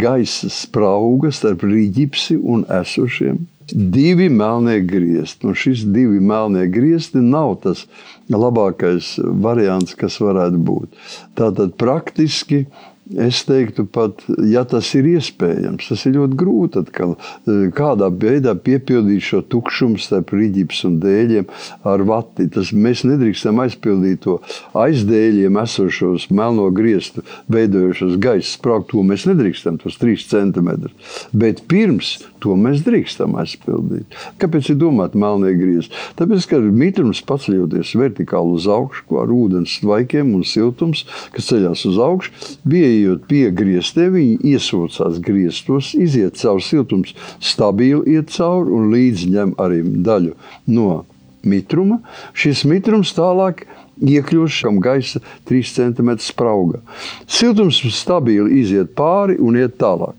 [0.01, 3.45] gaisa sprauga starp rīģipsi un esošiem.
[3.73, 5.47] Divi melnie griezti.
[5.47, 7.87] Un šis divi melnie griezti nav tas
[8.31, 11.01] labākais variants, kas varētu būt.
[11.39, 12.67] Tātad praktiski
[13.15, 17.13] Es teiktu, pat ja tas ir iespējams, tas ir ļoti grūti atkal,
[17.47, 21.47] e, kādā veidā piepildīt šo tukšumu starp rīķiem un dēļiem
[21.87, 22.49] ar vati.
[22.51, 24.41] Tas mēs nedrīkstam aizpildīt to
[24.75, 28.89] aizdēļiem esošos melno griestu, veidojušos gaisa sprāgu.
[28.91, 31.15] To mēs nedrīkstam, tos 3 centimetrus.
[31.31, 34.19] Bet pirms to mēs drīkstam aizpildīt.
[34.43, 35.95] Kāpēc ir domāti melnie griezti?
[36.19, 42.03] Tāpēc, ka mitrums paceļoties vertikāli uz augšu, ar ūdens tvaikiem un siltums, kas ceļās uz
[42.03, 42.35] augšu,
[42.67, 49.33] bija ejot pie grieztiem, viņi iesūcās grieztos, iziet cauri siltums, stabili iet cauri un līdzi
[49.35, 50.35] ņem arī daļu
[50.75, 51.05] no
[51.47, 52.01] mitruma.
[52.37, 53.65] Šis mitrums tālāk
[54.03, 56.83] iekļūšam gaisa 3 cm sprauga.
[57.27, 60.17] Siltums stabili iziet pāri un iet tālāk.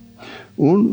[0.57, 0.87] Un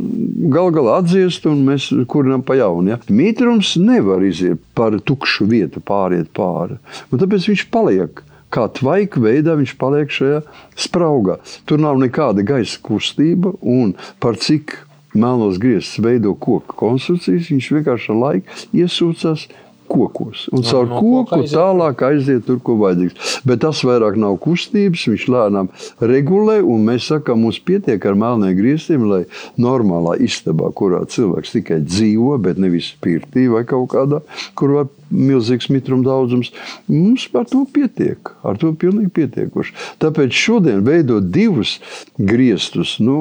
[0.53, 2.93] gal galā atdziest, un mēs kurinām pa jaunu.
[2.93, 2.99] Ja?
[3.09, 6.77] Mitrums nevar iziet par tukšu vietu, pāriet pāri.
[7.09, 8.21] Un tāpēc viņš paliek.
[8.55, 10.41] Kā tvaika veidā viņš paliek šajā
[10.79, 11.41] spraugā.
[11.67, 14.77] Tur nav nekāda gaisa kustība, un par cik
[15.15, 19.49] melnos grieztus veido koka konstrukcijas, viņš vienkārši ar laiku iesūcās
[19.91, 20.47] kokos.
[20.55, 21.55] Un caur no, no koku aiziet.
[21.57, 23.39] tālāk aiziet tur, kur vajadzīgs.
[23.49, 25.71] Bet tas vairāk nav kustības, viņš lēnām
[26.03, 29.23] regulē, un mēs sakām, mums pietiek ar melniem grieztiem, lai
[29.61, 34.23] normālā istabā, kurā cilvēks tikai dzīvo, bet nevis pirtī vai kaut kādā,
[34.59, 36.51] kur var milzīgs mitruma daudzums.
[36.91, 38.33] Mums par to pietiek.
[38.45, 39.75] Ar to pilnīgi pietiekoši.
[40.03, 41.79] Tāpēc šodien veidot divus
[42.19, 42.97] griestus.
[43.05, 43.19] Nu,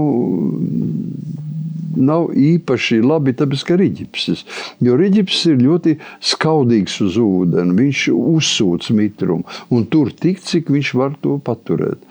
[1.97, 4.43] nav īpaši labi, tāpēc ka rīķis.
[4.83, 5.95] Jo rīķis ir ļoti
[6.33, 12.01] skaudīgs uz ūdeni, viņš uzsūc mitrumu un tur tik, cik viņš var to paturēt.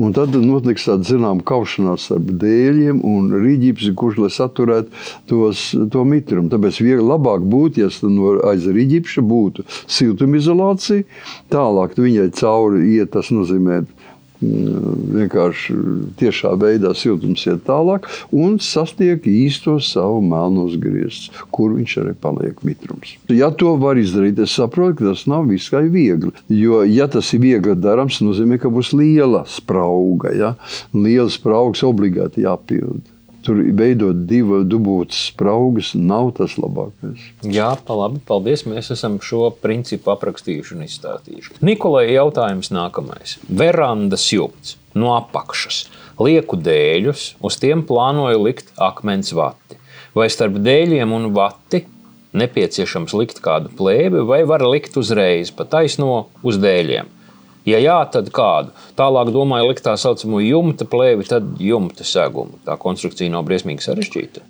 [0.00, 6.04] Un tad notiks tāda zināmā kaušanās starp dēļiem un rīķis, kurš lai saturētu tos, to
[6.08, 6.50] mitrumu.
[6.52, 11.06] Tāpēc viegli labāk būtu, ja no aiz rīķa būtu siltumizolācija,
[11.52, 13.82] tālāk viņai cauri iet, tas nozīmē
[14.40, 15.76] vienkārši
[16.20, 22.64] tiešā veidā siltums iet tālāk un sastiek īsto savu melnos grieztus, kur viņš arī paliek
[22.66, 23.16] mitrums.
[23.28, 26.32] Ja to var izdarīt, es saprotu, ka tas nav visai viegli.
[26.48, 30.34] Jo, ja tas ir viegli darāms, nozīmē, ka būs liela sprauga.
[30.36, 30.54] Ja?
[30.96, 33.04] Liela spraugas obligāti jāpild.
[33.44, 37.22] Tur veidot divas dubultas spraugas nav tas labākais.
[37.48, 38.66] Jā, pa labi, paldies.
[38.68, 41.56] Mēs esam šo principu aprakstījuši un izstāstījuši.
[41.64, 43.38] Nikolai jautājums nākamais.
[43.48, 45.86] Verandas jumts no apakšas.
[46.20, 49.78] Lieku dēļus, uz tiem plānoju likt akmens vati.
[50.16, 51.86] Vai starp dēļiem un vati
[52.36, 57.08] nepieciešams likt kādu plēbi, vai var likt uzreiz pa taisno uz dēļiem?
[57.70, 58.72] Ja jā, tad kādu?
[58.98, 62.58] Tālāk domāju, likt tā saucamo jumta plēvi, tad jumta segumu.
[62.66, 64.42] Tā konstrukcija nav briesmīgi sarežģīta.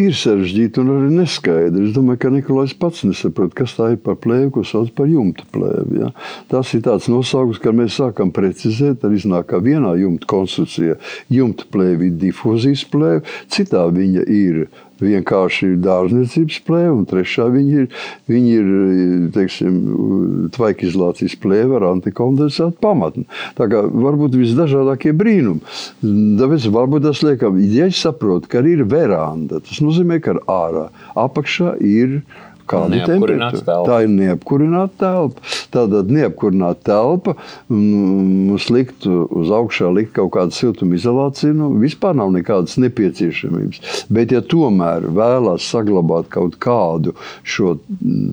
[0.00, 1.84] Ir sarežģīta un arī neskaidra.
[1.86, 5.46] Es domāju, ka Nikolais pats nesaprot, kas tā ir par plēvi, ko sauc par jumta
[5.54, 6.02] plēvi.
[6.02, 6.12] Ja?
[6.52, 10.98] Tas ir tāds nosaukums, ka mēs sākam precizēt, tad iznāk, ka vienā jumta konstrukcijā
[11.32, 14.64] jumta plēvi ir difūzijas plēve, citā viņa ir
[15.02, 18.68] vienkārši dārzniecības plēve, un trešā viņa ir, viņa ir
[19.34, 19.78] teiksim,
[20.56, 23.26] tvaikizolācijas plēve ar antikondensātu pamatni.
[23.58, 25.64] Tā kā varbūt visdažādākie brīnumi.
[26.40, 31.76] Tāpēc varbūt tas liekam, ja es saprotu, ka ir veranda, tas nozīmē, ka ārā apakšā
[31.80, 33.80] ir ārā Kāda temperatūra?
[33.88, 35.44] Tā ir neapkurināta telpa.
[35.74, 37.34] Tātad neapkurināta telpa
[37.70, 44.06] mums likt uz augšā likt kaut kādu siltumizolāciju, nu, vispār nav nekādas nepieciešamības.
[44.12, 47.76] Bet, ja tomēr vēlās saglabāt kaut kādu šo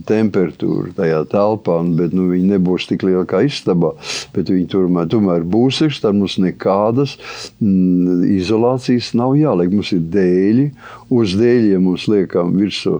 [0.09, 3.93] temperatūru tajā telpā, bet nu, viņi nebūs tik liela kā istabā,
[4.35, 7.17] bet viņi tomēr, tomēr būs, tad mums nekādas
[7.61, 9.73] m, izolācijas nav jāliek.
[9.73, 10.67] Mums ir dēļi,
[11.13, 12.99] uz dēļiem mums liekam virsū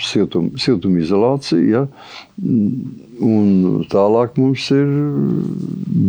[0.00, 1.64] siltum, siltumizolācija.
[1.64, 1.84] Ja?
[3.24, 4.88] Un tālāk mums ir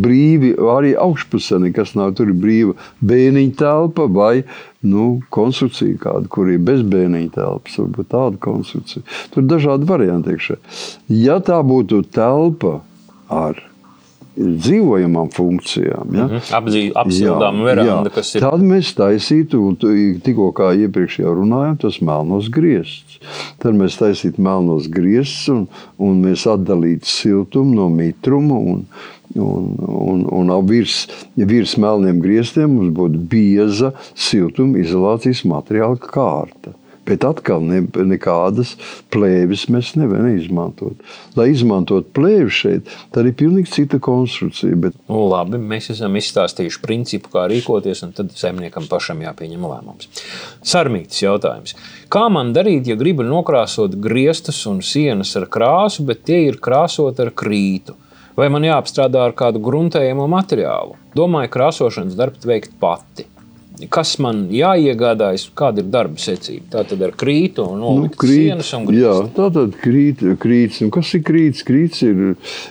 [0.02, 2.74] brīvi arī augšpusē, kas nav tur brīva
[3.06, 4.42] bēniņa telpa vai
[4.86, 9.06] nu, konstrukcija, kāda, kur ir bez bēniņa telpas, varbūt tāda konstrukcija.
[9.32, 10.34] Tur ir dažādi varianti.
[10.36, 10.58] Iekšē.
[11.14, 12.80] Ja tā būtu telpa
[13.32, 13.62] ar
[14.36, 16.14] dzīvojamām funkcijām.
[16.14, 16.26] Ja?
[16.26, 16.92] Mm -hmm.
[16.94, 18.44] Apsildām veranda, kas ir.
[18.44, 19.76] Tad mēs taisītu,
[20.22, 23.18] tikko kā iepriekš jau runājām, tas melnos griezts.
[23.58, 25.66] Tad mēs taisītu melnos griezts un,
[25.98, 28.58] un mēs atdalītu siltumu no mitruma.
[28.58, 28.86] Un,
[29.36, 29.74] Un,
[30.30, 36.72] un, un virs, virs melniem grieztiem mums būtu bieza siltuma izolācijas materiāla kārta.
[37.06, 38.74] Bet atkal ne, nekādas
[39.14, 41.02] plēves mēs nevaram izmantot.
[41.38, 44.78] Lai izmantotu plēvi šeit, tad ir pilnīgi cita konstrukcija.
[44.86, 44.96] Bet...
[45.10, 50.10] Nu, labi, mēs esam izstāstījuši principu, kā rīkoties, un tad saimniekam pašam jāpieņem lēmums.
[50.66, 51.76] Sarmītis jautājums.
[52.12, 57.22] Kā man darīt, ja gribu nokrāsot griestus un sienas ar krāsu, bet tie ir krāsoti
[57.26, 57.94] ar krītu?
[58.36, 60.98] Vai man jāapstrādā ar kādu gruntējumu materiālu?
[61.16, 63.30] Domāju, krāsošanas darbs veikt pati
[63.92, 66.66] kas man jāiegādājas, kāda ir darba secība.
[66.72, 69.04] Tā tad ar krītu un nu, krīt, sienas un grīstu.
[69.04, 70.82] Jā, tā tad krīt, krīts.
[70.86, 71.64] Un kas ir krīts?
[71.66, 72.22] Krīts ir,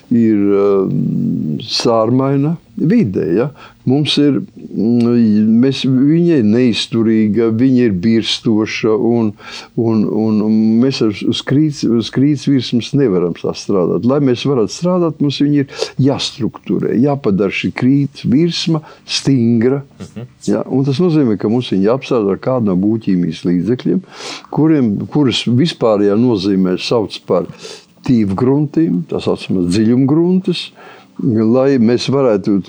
[0.09, 3.25] ir um, sārmaina vide.
[3.35, 3.49] Ja?
[3.85, 9.31] Mums ir, mm, mēs, viņa ir neizturīga, viņa ir birstoša, un,
[9.77, 14.07] un, un mēs ar, uz krītas krīts virsmas nevaram strādāt.
[14.09, 19.83] Lai mēs varētu strādāt, mums viņa ir jāstrukturē, jāpadara šī krītas virsma stingra.
[20.01, 20.27] Mhm.
[20.49, 20.65] ja?
[20.65, 24.03] Un tas nozīmē, ka mums viņa jāapstrādā ar kādu no būtības līdzekļiem,
[24.55, 27.49] kuriem, kurus vispārējā nozīmē sauc par
[28.05, 30.67] tīvgruntiem, tā saucamās dziļumgruntas,
[31.23, 32.59] lai mēs varētu,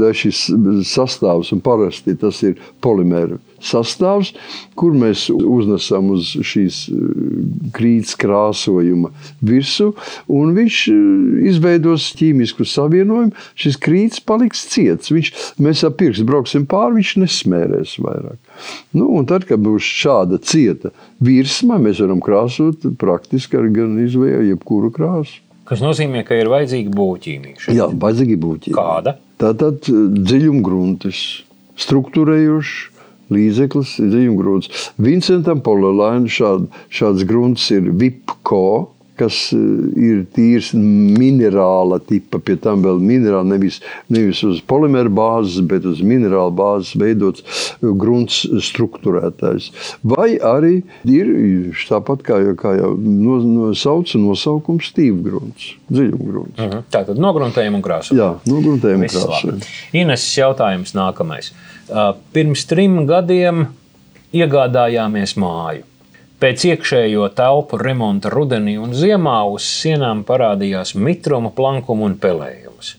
[0.00, 0.46] lai šis
[0.88, 4.32] sastāvs un parasti tas ir polimēra sastāvs,
[4.76, 6.82] kur mēs uznesam uz šīs
[7.76, 9.10] krītas krāsojuma
[9.44, 9.92] virsmu,
[10.32, 10.80] un viņš
[11.52, 13.32] izveidos ķīmisku savienojumu.
[13.58, 15.12] Šis krīts paliks ciets.
[15.12, 18.38] Viņš, mēs ar pirkstu brauksim pāri, viņš nesmērēs vairāk.
[18.96, 20.92] Nu, tad, kad būs šāda cieta
[21.24, 25.40] virsma, mēs varam krāsot praktiski ar gan izvēju jebkuru krāsu.
[25.66, 27.54] Tas nozīmē, ka ir vajadzīga būtība.
[27.74, 28.76] Jā, vajadzīga būtība.
[28.76, 29.16] Kāda?
[29.42, 31.22] Tātad dziļumgruntis,
[31.82, 32.94] struktūrējuši
[33.34, 34.90] līdzeklis, dziļumgrunts.
[35.02, 38.62] Vincentam Polalainam šād, šāds grunts ir VIPCO
[39.18, 39.60] kas eh,
[40.08, 43.80] ir tīrs minerāla tipa, pie tam vēl minerāla, nevis,
[44.12, 49.70] nevis uz polimēra bāzes, bet uz minerāla bāzes veidots eh, grunts struktūrētājs.
[50.06, 51.32] Vai arī ir
[51.88, 56.58] tāpat kā jau, kā jau no, no sauc nosaukums stīvgrunts, dziļumgrunts.
[56.58, 56.70] Mhm.
[56.72, 56.86] -huh.
[56.92, 58.16] Tā tad nogruntējuma un krāsa.
[58.16, 59.56] Jā, nogruntējuma un krāsa.
[59.96, 61.52] Ines jautājums nākamais.
[61.86, 63.68] Uh, pirms trim gadiem
[64.34, 65.84] iegādājāmies māju.
[66.36, 72.90] Pēc iekšējo telpu remonta rudenī un ziemā uz sienām parādījās mitruma, plankuma un pelējums.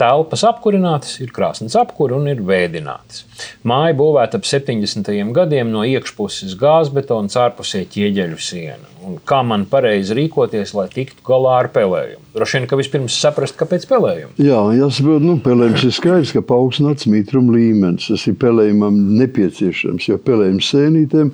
[0.00, 3.26] Telpas apkurinātas, ir krāsnes apkūra un ir vēdinātas.
[3.68, 5.12] Māja būvēta ap 70.
[5.36, 8.90] gadiem no iekšpuses gāzbetona, ārpusē ķieģeļu siena.
[9.06, 12.29] Un kā man pareizi rīkoties, lai tiktu galā ar pelējumu?
[12.30, 14.36] Droši vien, ka vispirms saprast, kāpēc pelējums.
[14.38, 18.06] Jā, jāsaprot, nu, pelējums ir skaidrs, ka paaugstināts mitruma līmenis.
[18.12, 21.32] Tas ir pelējumam nepieciešams, jo pelējuma sēnītēm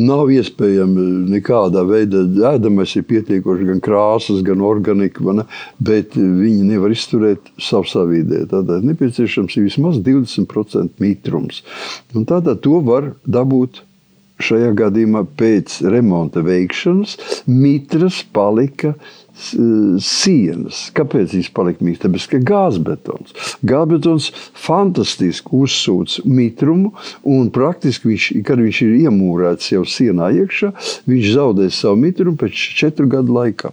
[0.00, 5.46] nav iespējama nekādā veidā ēdamais ir pietiekoši gan krāsas, gan organika,
[5.78, 8.42] bet viņi nevar izturēt savsā vidē.
[8.50, 11.62] Tātad nepieciešams ir vismaz 20% mitrums.
[12.18, 13.84] Un tātad to var dabūt
[14.42, 17.14] šajā gadījumā pēc remonta veikšanas
[17.46, 18.96] mitras palika
[19.32, 20.84] sienas.
[20.96, 22.04] Kāpēc viņš palika mīksts?
[22.06, 23.36] Tāpēc, ka gāzbetons.
[23.66, 24.30] Gāzbetons
[24.66, 26.92] fantastiski uzsūc mitrumu,
[27.24, 30.72] un praktiski, viņš, kad viņš ir iemūrēts jau sienā iekšā,
[31.10, 33.72] viņš zaudē savu mitrumu pēc četru gadu laikā.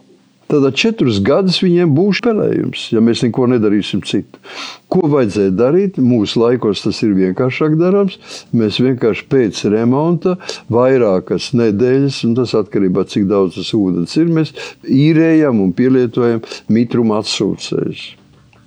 [0.50, 4.42] Tad četrus gadus viņiem būs spēlējums, ja mēs neko nedarīsim citu.
[4.90, 6.00] Ko vajadzēja darīt?
[6.02, 8.18] Mūsu laikos tas ir vienkāršāk darāms.
[8.58, 10.40] Mēs vienkārši pēc remonta,
[10.74, 14.56] vairākas nedēļas, un tas atkarībā no cik daudz tas ūdens ir, mēs
[14.90, 16.42] īrējam un pielietojam
[16.74, 18.19] mitruma atsūcējus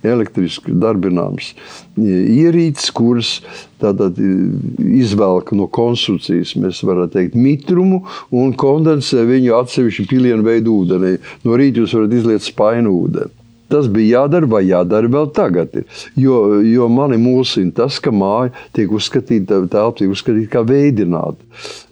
[0.03, 1.53] elektriski darbināms
[1.99, 3.35] ierīces, kuras
[3.81, 11.15] tātad izvelk no konstrukcijas, mēs varētu teikt, mitrumu un kondensē viņu atsevišķi pilienu veidu ūdenī.
[11.45, 13.42] No rīta jūs varat izliet spainu ūdeni.
[13.71, 15.77] Tas bija jādara, vai jādara vēl tagad.
[16.19, 21.39] Jo, jo mani mulsina tas, ka māja tiek uzskatīta, telpa tiek uzskatīta kā veidināta.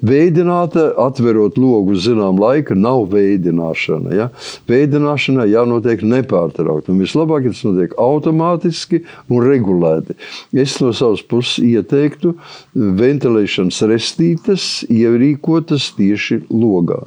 [0.05, 4.13] Veidināta, atverot logu zinām laika, nav veidināšana.
[4.17, 4.29] Ja?
[4.69, 6.95] Veidināšanai jānotiek nepārtraukti.
[7.01, 10.17] Vislabāk, tas notiek automātiski un regulēti.
[10.53, 12.35] Es no savas puses ieteiktu
[12.75, 17.05] ventilēšanas restītes ierīkotas tieši logā.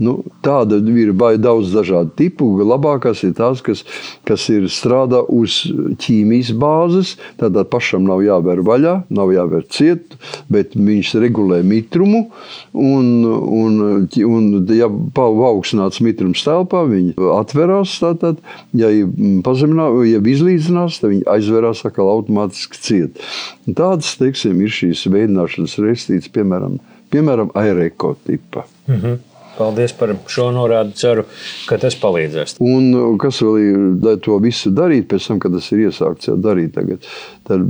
[0.00, 2.46] Nu, tāda ir daudz dažādu tipu.
[2.64, 3.82] Labākās ir tās, kas,
[4.24, 5.60] kas ir strādā uz
[6.00, 7.14] ķīmijas bāzes.
[7.40, 10.16] Tādā pašam nav jāver vaļā, nav jāver ciet,
[10.48, 12.22] bet viņš regulē mitrumu.
[12.72, 13.78] Un, un,
[14.08, 17.98] un ja paaugstināts mitrums telpā, viņi atverās.
[18.00, 18.40] Tātad,
[18.72, 18.88] ja
[19.44, 23.20] pazeminā, ja izlīdzinās, tad viņi aizverās atkal automātiski ciet.
[23.68, 26.80] Tādas teiksim, ir šīs veidināšanas restītes, piemēram,
[27.12, 28.64] piemēram aereko tipa.
[28.88, 29.26] Mm -hmm.
[29.60, 30.96] Paldies par šo norādi.
[31.00, 31.26] Ceru,
[31.68, 32.56] ka tas palīdzēs.
[32.64, 36.36] Un kas vēl ir, lai to visu darītu, pēc tam, kad tas ir iesākts jau
[36.40, 37.04] darīt, tagad,
[37.48, 37.66] tad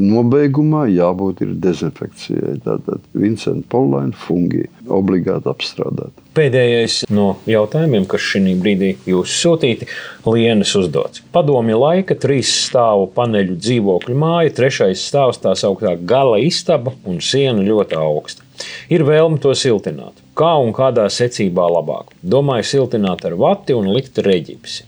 [0.00, 2.58] nobeigumā jābūt dezinfekcijai.
[2.66, 6.25] Tātad Vincenta Polaina fungi obligāti apstrādāt.
[6.36, 9.86] Pēdējais no jautājumiem, kas šī brīdī jūs sūtīti,
[10.28, 11.22] Lienas uzdots.
[11.32, 17.64] Padomju laika trīs stāvu paneļu dzīvokļu māja, trešais stāvs tā sauktā gala istaba un siena
[17.64, 18.44] ļoti augsta.
[18.92, 20.20] Ir vēlme to siltināt.
[20.36, 22.12] Kā un kādā secībā labāk?
[22.20, 24.84] Domāju, siltināt ar vati un likt reģipsi.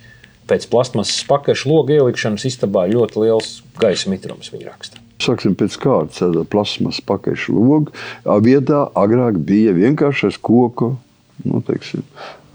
[0.53, 5.01] Pēc plasmasas pakaļš logu ielikšanas istabā ļoti liels gaisa mitrums, viņa raksta.
[5.25, 6.21] Sāksim pēc kārtas.
[6.21, 8.09] Tāda plasmas pakaļš logs.
[8.45, 10.99] Vietā agrāk bija vienkāršais koku
[11.45, 12.03] nu, teiksim,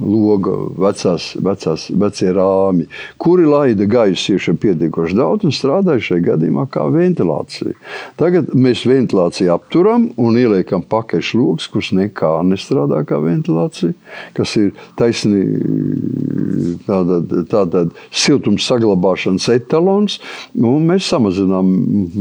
[0.02, 2.88] loga, vecās, vecās, vecie rāmi,
[3.22, 7.76] kuri laida gaisu iekšā pietiekoši daudz un strādāja šajā gadījumā kā ventilācija.
[8.20, 13.94] Tagad mēs ventilāciju apturam un ieliekam pakaļ logs, kurš nekā nestrādā kā ventilācija,
[14.38, 15.46] kas ir taisni
[16.88, 20.20] tāda, tāda siltums saglabāšanas etalons,
[20.58, 21.74] un mēs samazinām,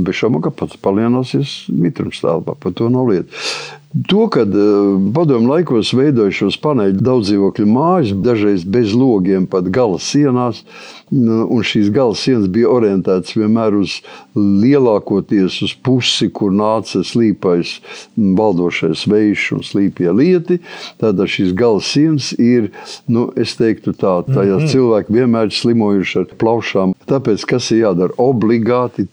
[0.04, 3.42] bez šaubām, ka pats palielināsies mitrums telpā, par to nav lieta.
[4.08, 4.48] To, kad
[5.14, 10.62] padomu laikos veidojušos paneļu daudz dzīvokļu mājas, dažreiz bez logiem, pat gala sienās,
[11.12, 13.98] un šīs gala sienas bija orientētas vienmēr uz
[14.32, 17.74] lielākoties uz pusi, kur nāca slīpais
[18.16, 20.62] valdošais vējš un slīpie lieti.
[21.02, 22.70] Tad šīs gala sienas ir,
[23.12, 24.72] nu, es teiktu tā, tajā mm -hmm.
[24.72, 26.96] cilvēki vienmēr slimojuši ar plaušām.
[27.12, 29.04] Tāpēc, kas ir jādara obligāti,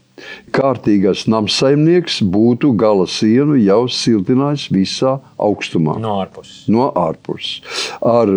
[0.55, 5.97] kārtīgais namsaimnieks būtu gala sienu jau siltinājis visā augstumā.
[6.01, 6.61] No ārpuses.
[6.71, 7.59] No ārpuses.
[8.05, 8.31] Ar,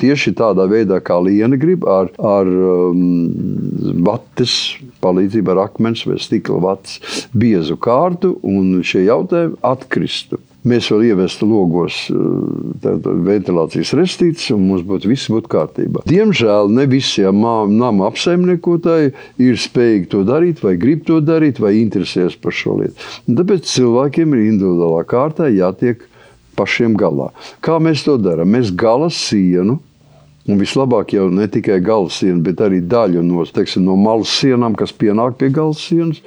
[0.00, 4.54] tieši tādā veidā, kā Liena grib, ar, ar um, vates
[5.04, 11.46] palīdzību, ar akmens vai stikla vates biezu kārtu, un šie jautājumi atkristu mēs vēl ievestu
[11.48, 16.04] logos eh, ventilācijas restītes, un mums būtu viss būtu kārtībā.
[16.08, 17.42] Diemžēl ne visiem
[17.74, 23.10] nama apsaimniekotāji ir spējīgi to darīt, vai grib to darīt, vai interesējas par šo lietu.
[23.28, 26.02] Tāpēc cilvēkiem ir individuālā kārtā jātiek
[26.58, 27.30] pašiem galā.
[27.62, 28.50] Kā mēs to darām?
[28.56, 29.78] Mēs gala sienu
[30.48, 34.76] Un vislabāk jau ne tikai gala siena, bet arī daļu no, teiksim, no malas sienām,
[34.78, 36.22] kas pienāk pie gala sienas,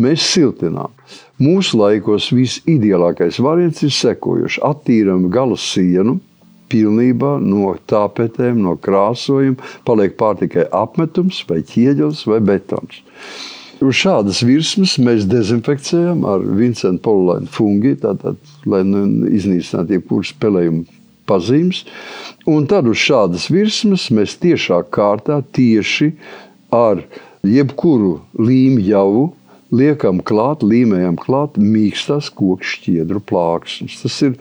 [0.00, 0.94] mēs siltinām.
[1.36, 4.62] Mūsu laikos visideālākais variants ir sekojošs.
[4.64, 6.16] Attīram gala sienu,
[6.72, 13.02] pilnībā no tāpetēm, no krāsojuma, paliek pār tikai apmetums, vai ķieģelis, vai betons.
[13.84, 20.95] Uz šādas virsmas mēs dezinfekcijam ar Vincentu Polulainu fungi, tātad, lai nu iznīcinātu jebkuru spēlējumu
[21.28, 21.84] pazīmes.
[22.46, 26.12] Un tad uz šādas virsmas mēs tiešā kārtā tieši
[26.74, 27.02] ar
[27.46, 29.32] jebkuru līmju
[29.76, 33.98] liekam klāt, līmējam klāt mīkstas kokšķiedru plāksnes.
[34.02, 34.36] Tas ir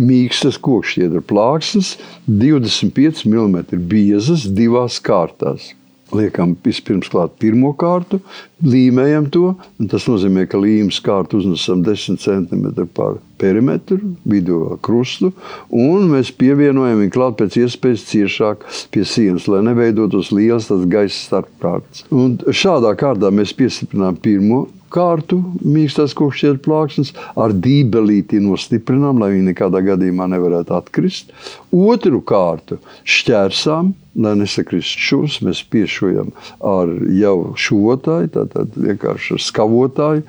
[0.00, 5.74] mīkstas kokšķiedru plāksnes, 25 mm biezas divās kārtās
[6.16, 8.20] liekam vispirms klāt pirmo kārtu,
[8.64, 9.54] līmējam to.
[9.90, 13.98] Tas nozīmē, ka līmes kārtu uznesam 10 cm pār perimetru,
[14.28, 15.32] vidū krustu,
[15.72, 22.04] un mēs pievienojam viņu klāt pēc iespējas ciešāk pie sienas, lai neveidotos liels gaisa starpkārts.
[22.12, 29.50] Un šādā kārtā mēs piestiprinām pirmo kārtu, mīkstās kokšķietu plāksnes, ar dībelīti nostiprinām, lai viņi
[29.52, 31.34] nekādā gadījumā nevarētu atkrist.
[31.70, 36.32] Otru kārtu šķērsām, lai nesakrist šūs, mēs piešojam
[36.66, 40.24] ar jau šotāju, tātad vienkārši ar skavotāju,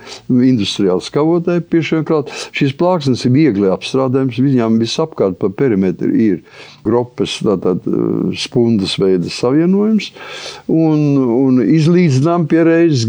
[0.51, 2.33] industriālu skavotāju piešojam klāt.
[2.55, 6.41] Šīs plāksnes ir viegli apstrādājums, viņām visapkārt pa perimetru ir
[6.85, 10.11] gropes, tātad eh, spundas veida savienojums,
[10.71, 13.07] un, un izlīdzinām pie reizes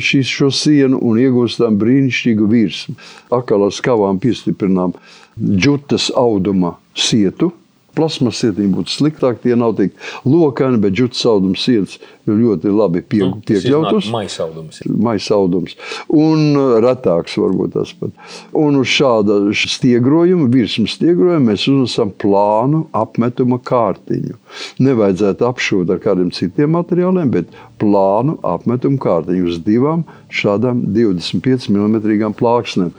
[0.00, 2.96] šīs šo sienu un iegūstam brīnišķīgu virsmu.
[3.34, 4.94] Akalā skavām piestiprinām
[5.40, 7.52] džutas auduma sietu,
[7.96, 9.40] plasmas sietiņi būtu sliktāk.
[9.44, 9.96] Tie nav tik
[10.28, 11.98] lokaini, bet džutas audums sietas
[12.30, 14.10] ļoti labi pie, nu, piekļautas.
[14.12, 14.80] Maisaudums.
[14.86, 15.76] Maisaudums.
[16.14, 18.14] Un uh, retāks varbūt tas pat.
[18.56, 24.36] Un uz šāda stiegrojuma, virsmas stiegrojuma mēs uznesam plānu apmetuma kārtiņu.
[24.82, 32.34] Nevajadzētu apšūt ar kādiem citiem materiāliem, bet plānu apmetumu kārtiņu uz divām šādām 25 mm
[32.38, 32.92] plāksnēm.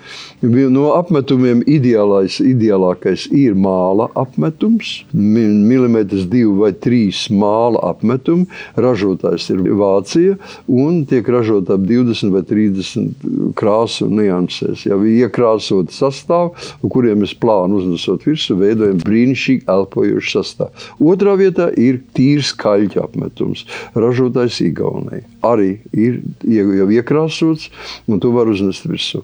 [0.74, 9.62] No apmetumiem ideālais, ideālākais ir māla apmetums, milimetrs, divi vai trīs māla apmetumi, ražotājs ir
[9.82, 10.38] Vācija
[10.72, 14.86] un tiek ražot ap 20 vai 30 krāsu niansēs.
[14.90, 16.56] Jau iekrāsot sastāvu,
[16.92, 20.88] kuriem mēs plānu uznesot virsmu, veidojam brīnišķīgi elpojošu sastāvu.
[21.14, 23.66] Otrā vietā ir tīrs kaļķa apmetums,
[23.96, 25.26] ražotājs Igaunija.
[25.46, 27.70] Arī ir jau iekrāsots,
[28.08, 29.24] un to var uznest virsmu.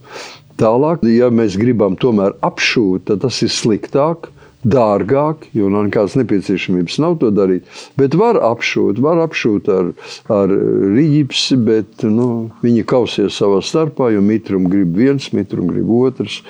[0.58, 4.32] Tālāk, ja mēs gribam tomēr apšūt, tad tas ir sliktāk
[4.68, 7.68] dārgāk, jo nav nekādas nepieciešamības nav to darīt.
[8.00, 9.92] Bet var apšūt, var apšūt ar,
[10.34, 10.54] ar
[10.96, 16.42] rīpsi, bet nu, viņi kausies savā starpā, jo mitrumu grib viens, mitrumu grib otrs.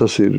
[0.00, 0.38] Tas ir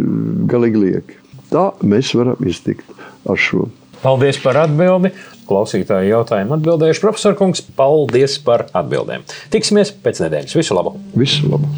[0.49, 1.19] galīgi lieki.
[1.53, 2.89] Tā mēs varam iztikt
[3.29, 3.67] ar šo.
[4.01, 5.11] Paldies par atbildi.
[5.49, 7.63] Klausītāju jautājumu atbildējuši profesor Kungs.
[7.77, 9.25] Paldies par atbildēm.
[9.53, 10.57] Tiksimies pēc nedēļas.
[10.59, 10.95] Visu labu!
[11.17, 11.71] Visu labu!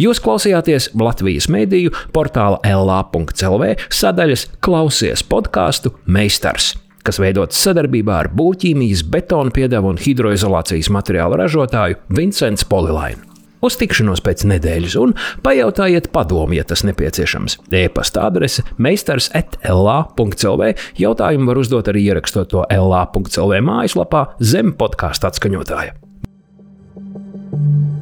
[0.00, 6.72] Jūs klausījāties Latvijas mediju portāla LA.CLV sadaļas Klausies podkāstu Meistars
[7.02, 13.31] kas veidots sadarbībā ar būvķīmijas, betona piedevu un hidroizolācijas materiālu ražotāju Vincents Polilainu
[13.62, 15.14] uz tikšanos pēc nedēļas un
[15.46, 17.58] pajautājiet padomu, ja tas nepieciešams.
[17.72, 20.72] E-pasta adrese meistars etlā.clv.
[21.00, 25.98] Jautājumu var uzdot arī ierakstot to LA.CLV mājaslapā zem podkāstu atskaņotāja.
[27.52, 28.01] thank you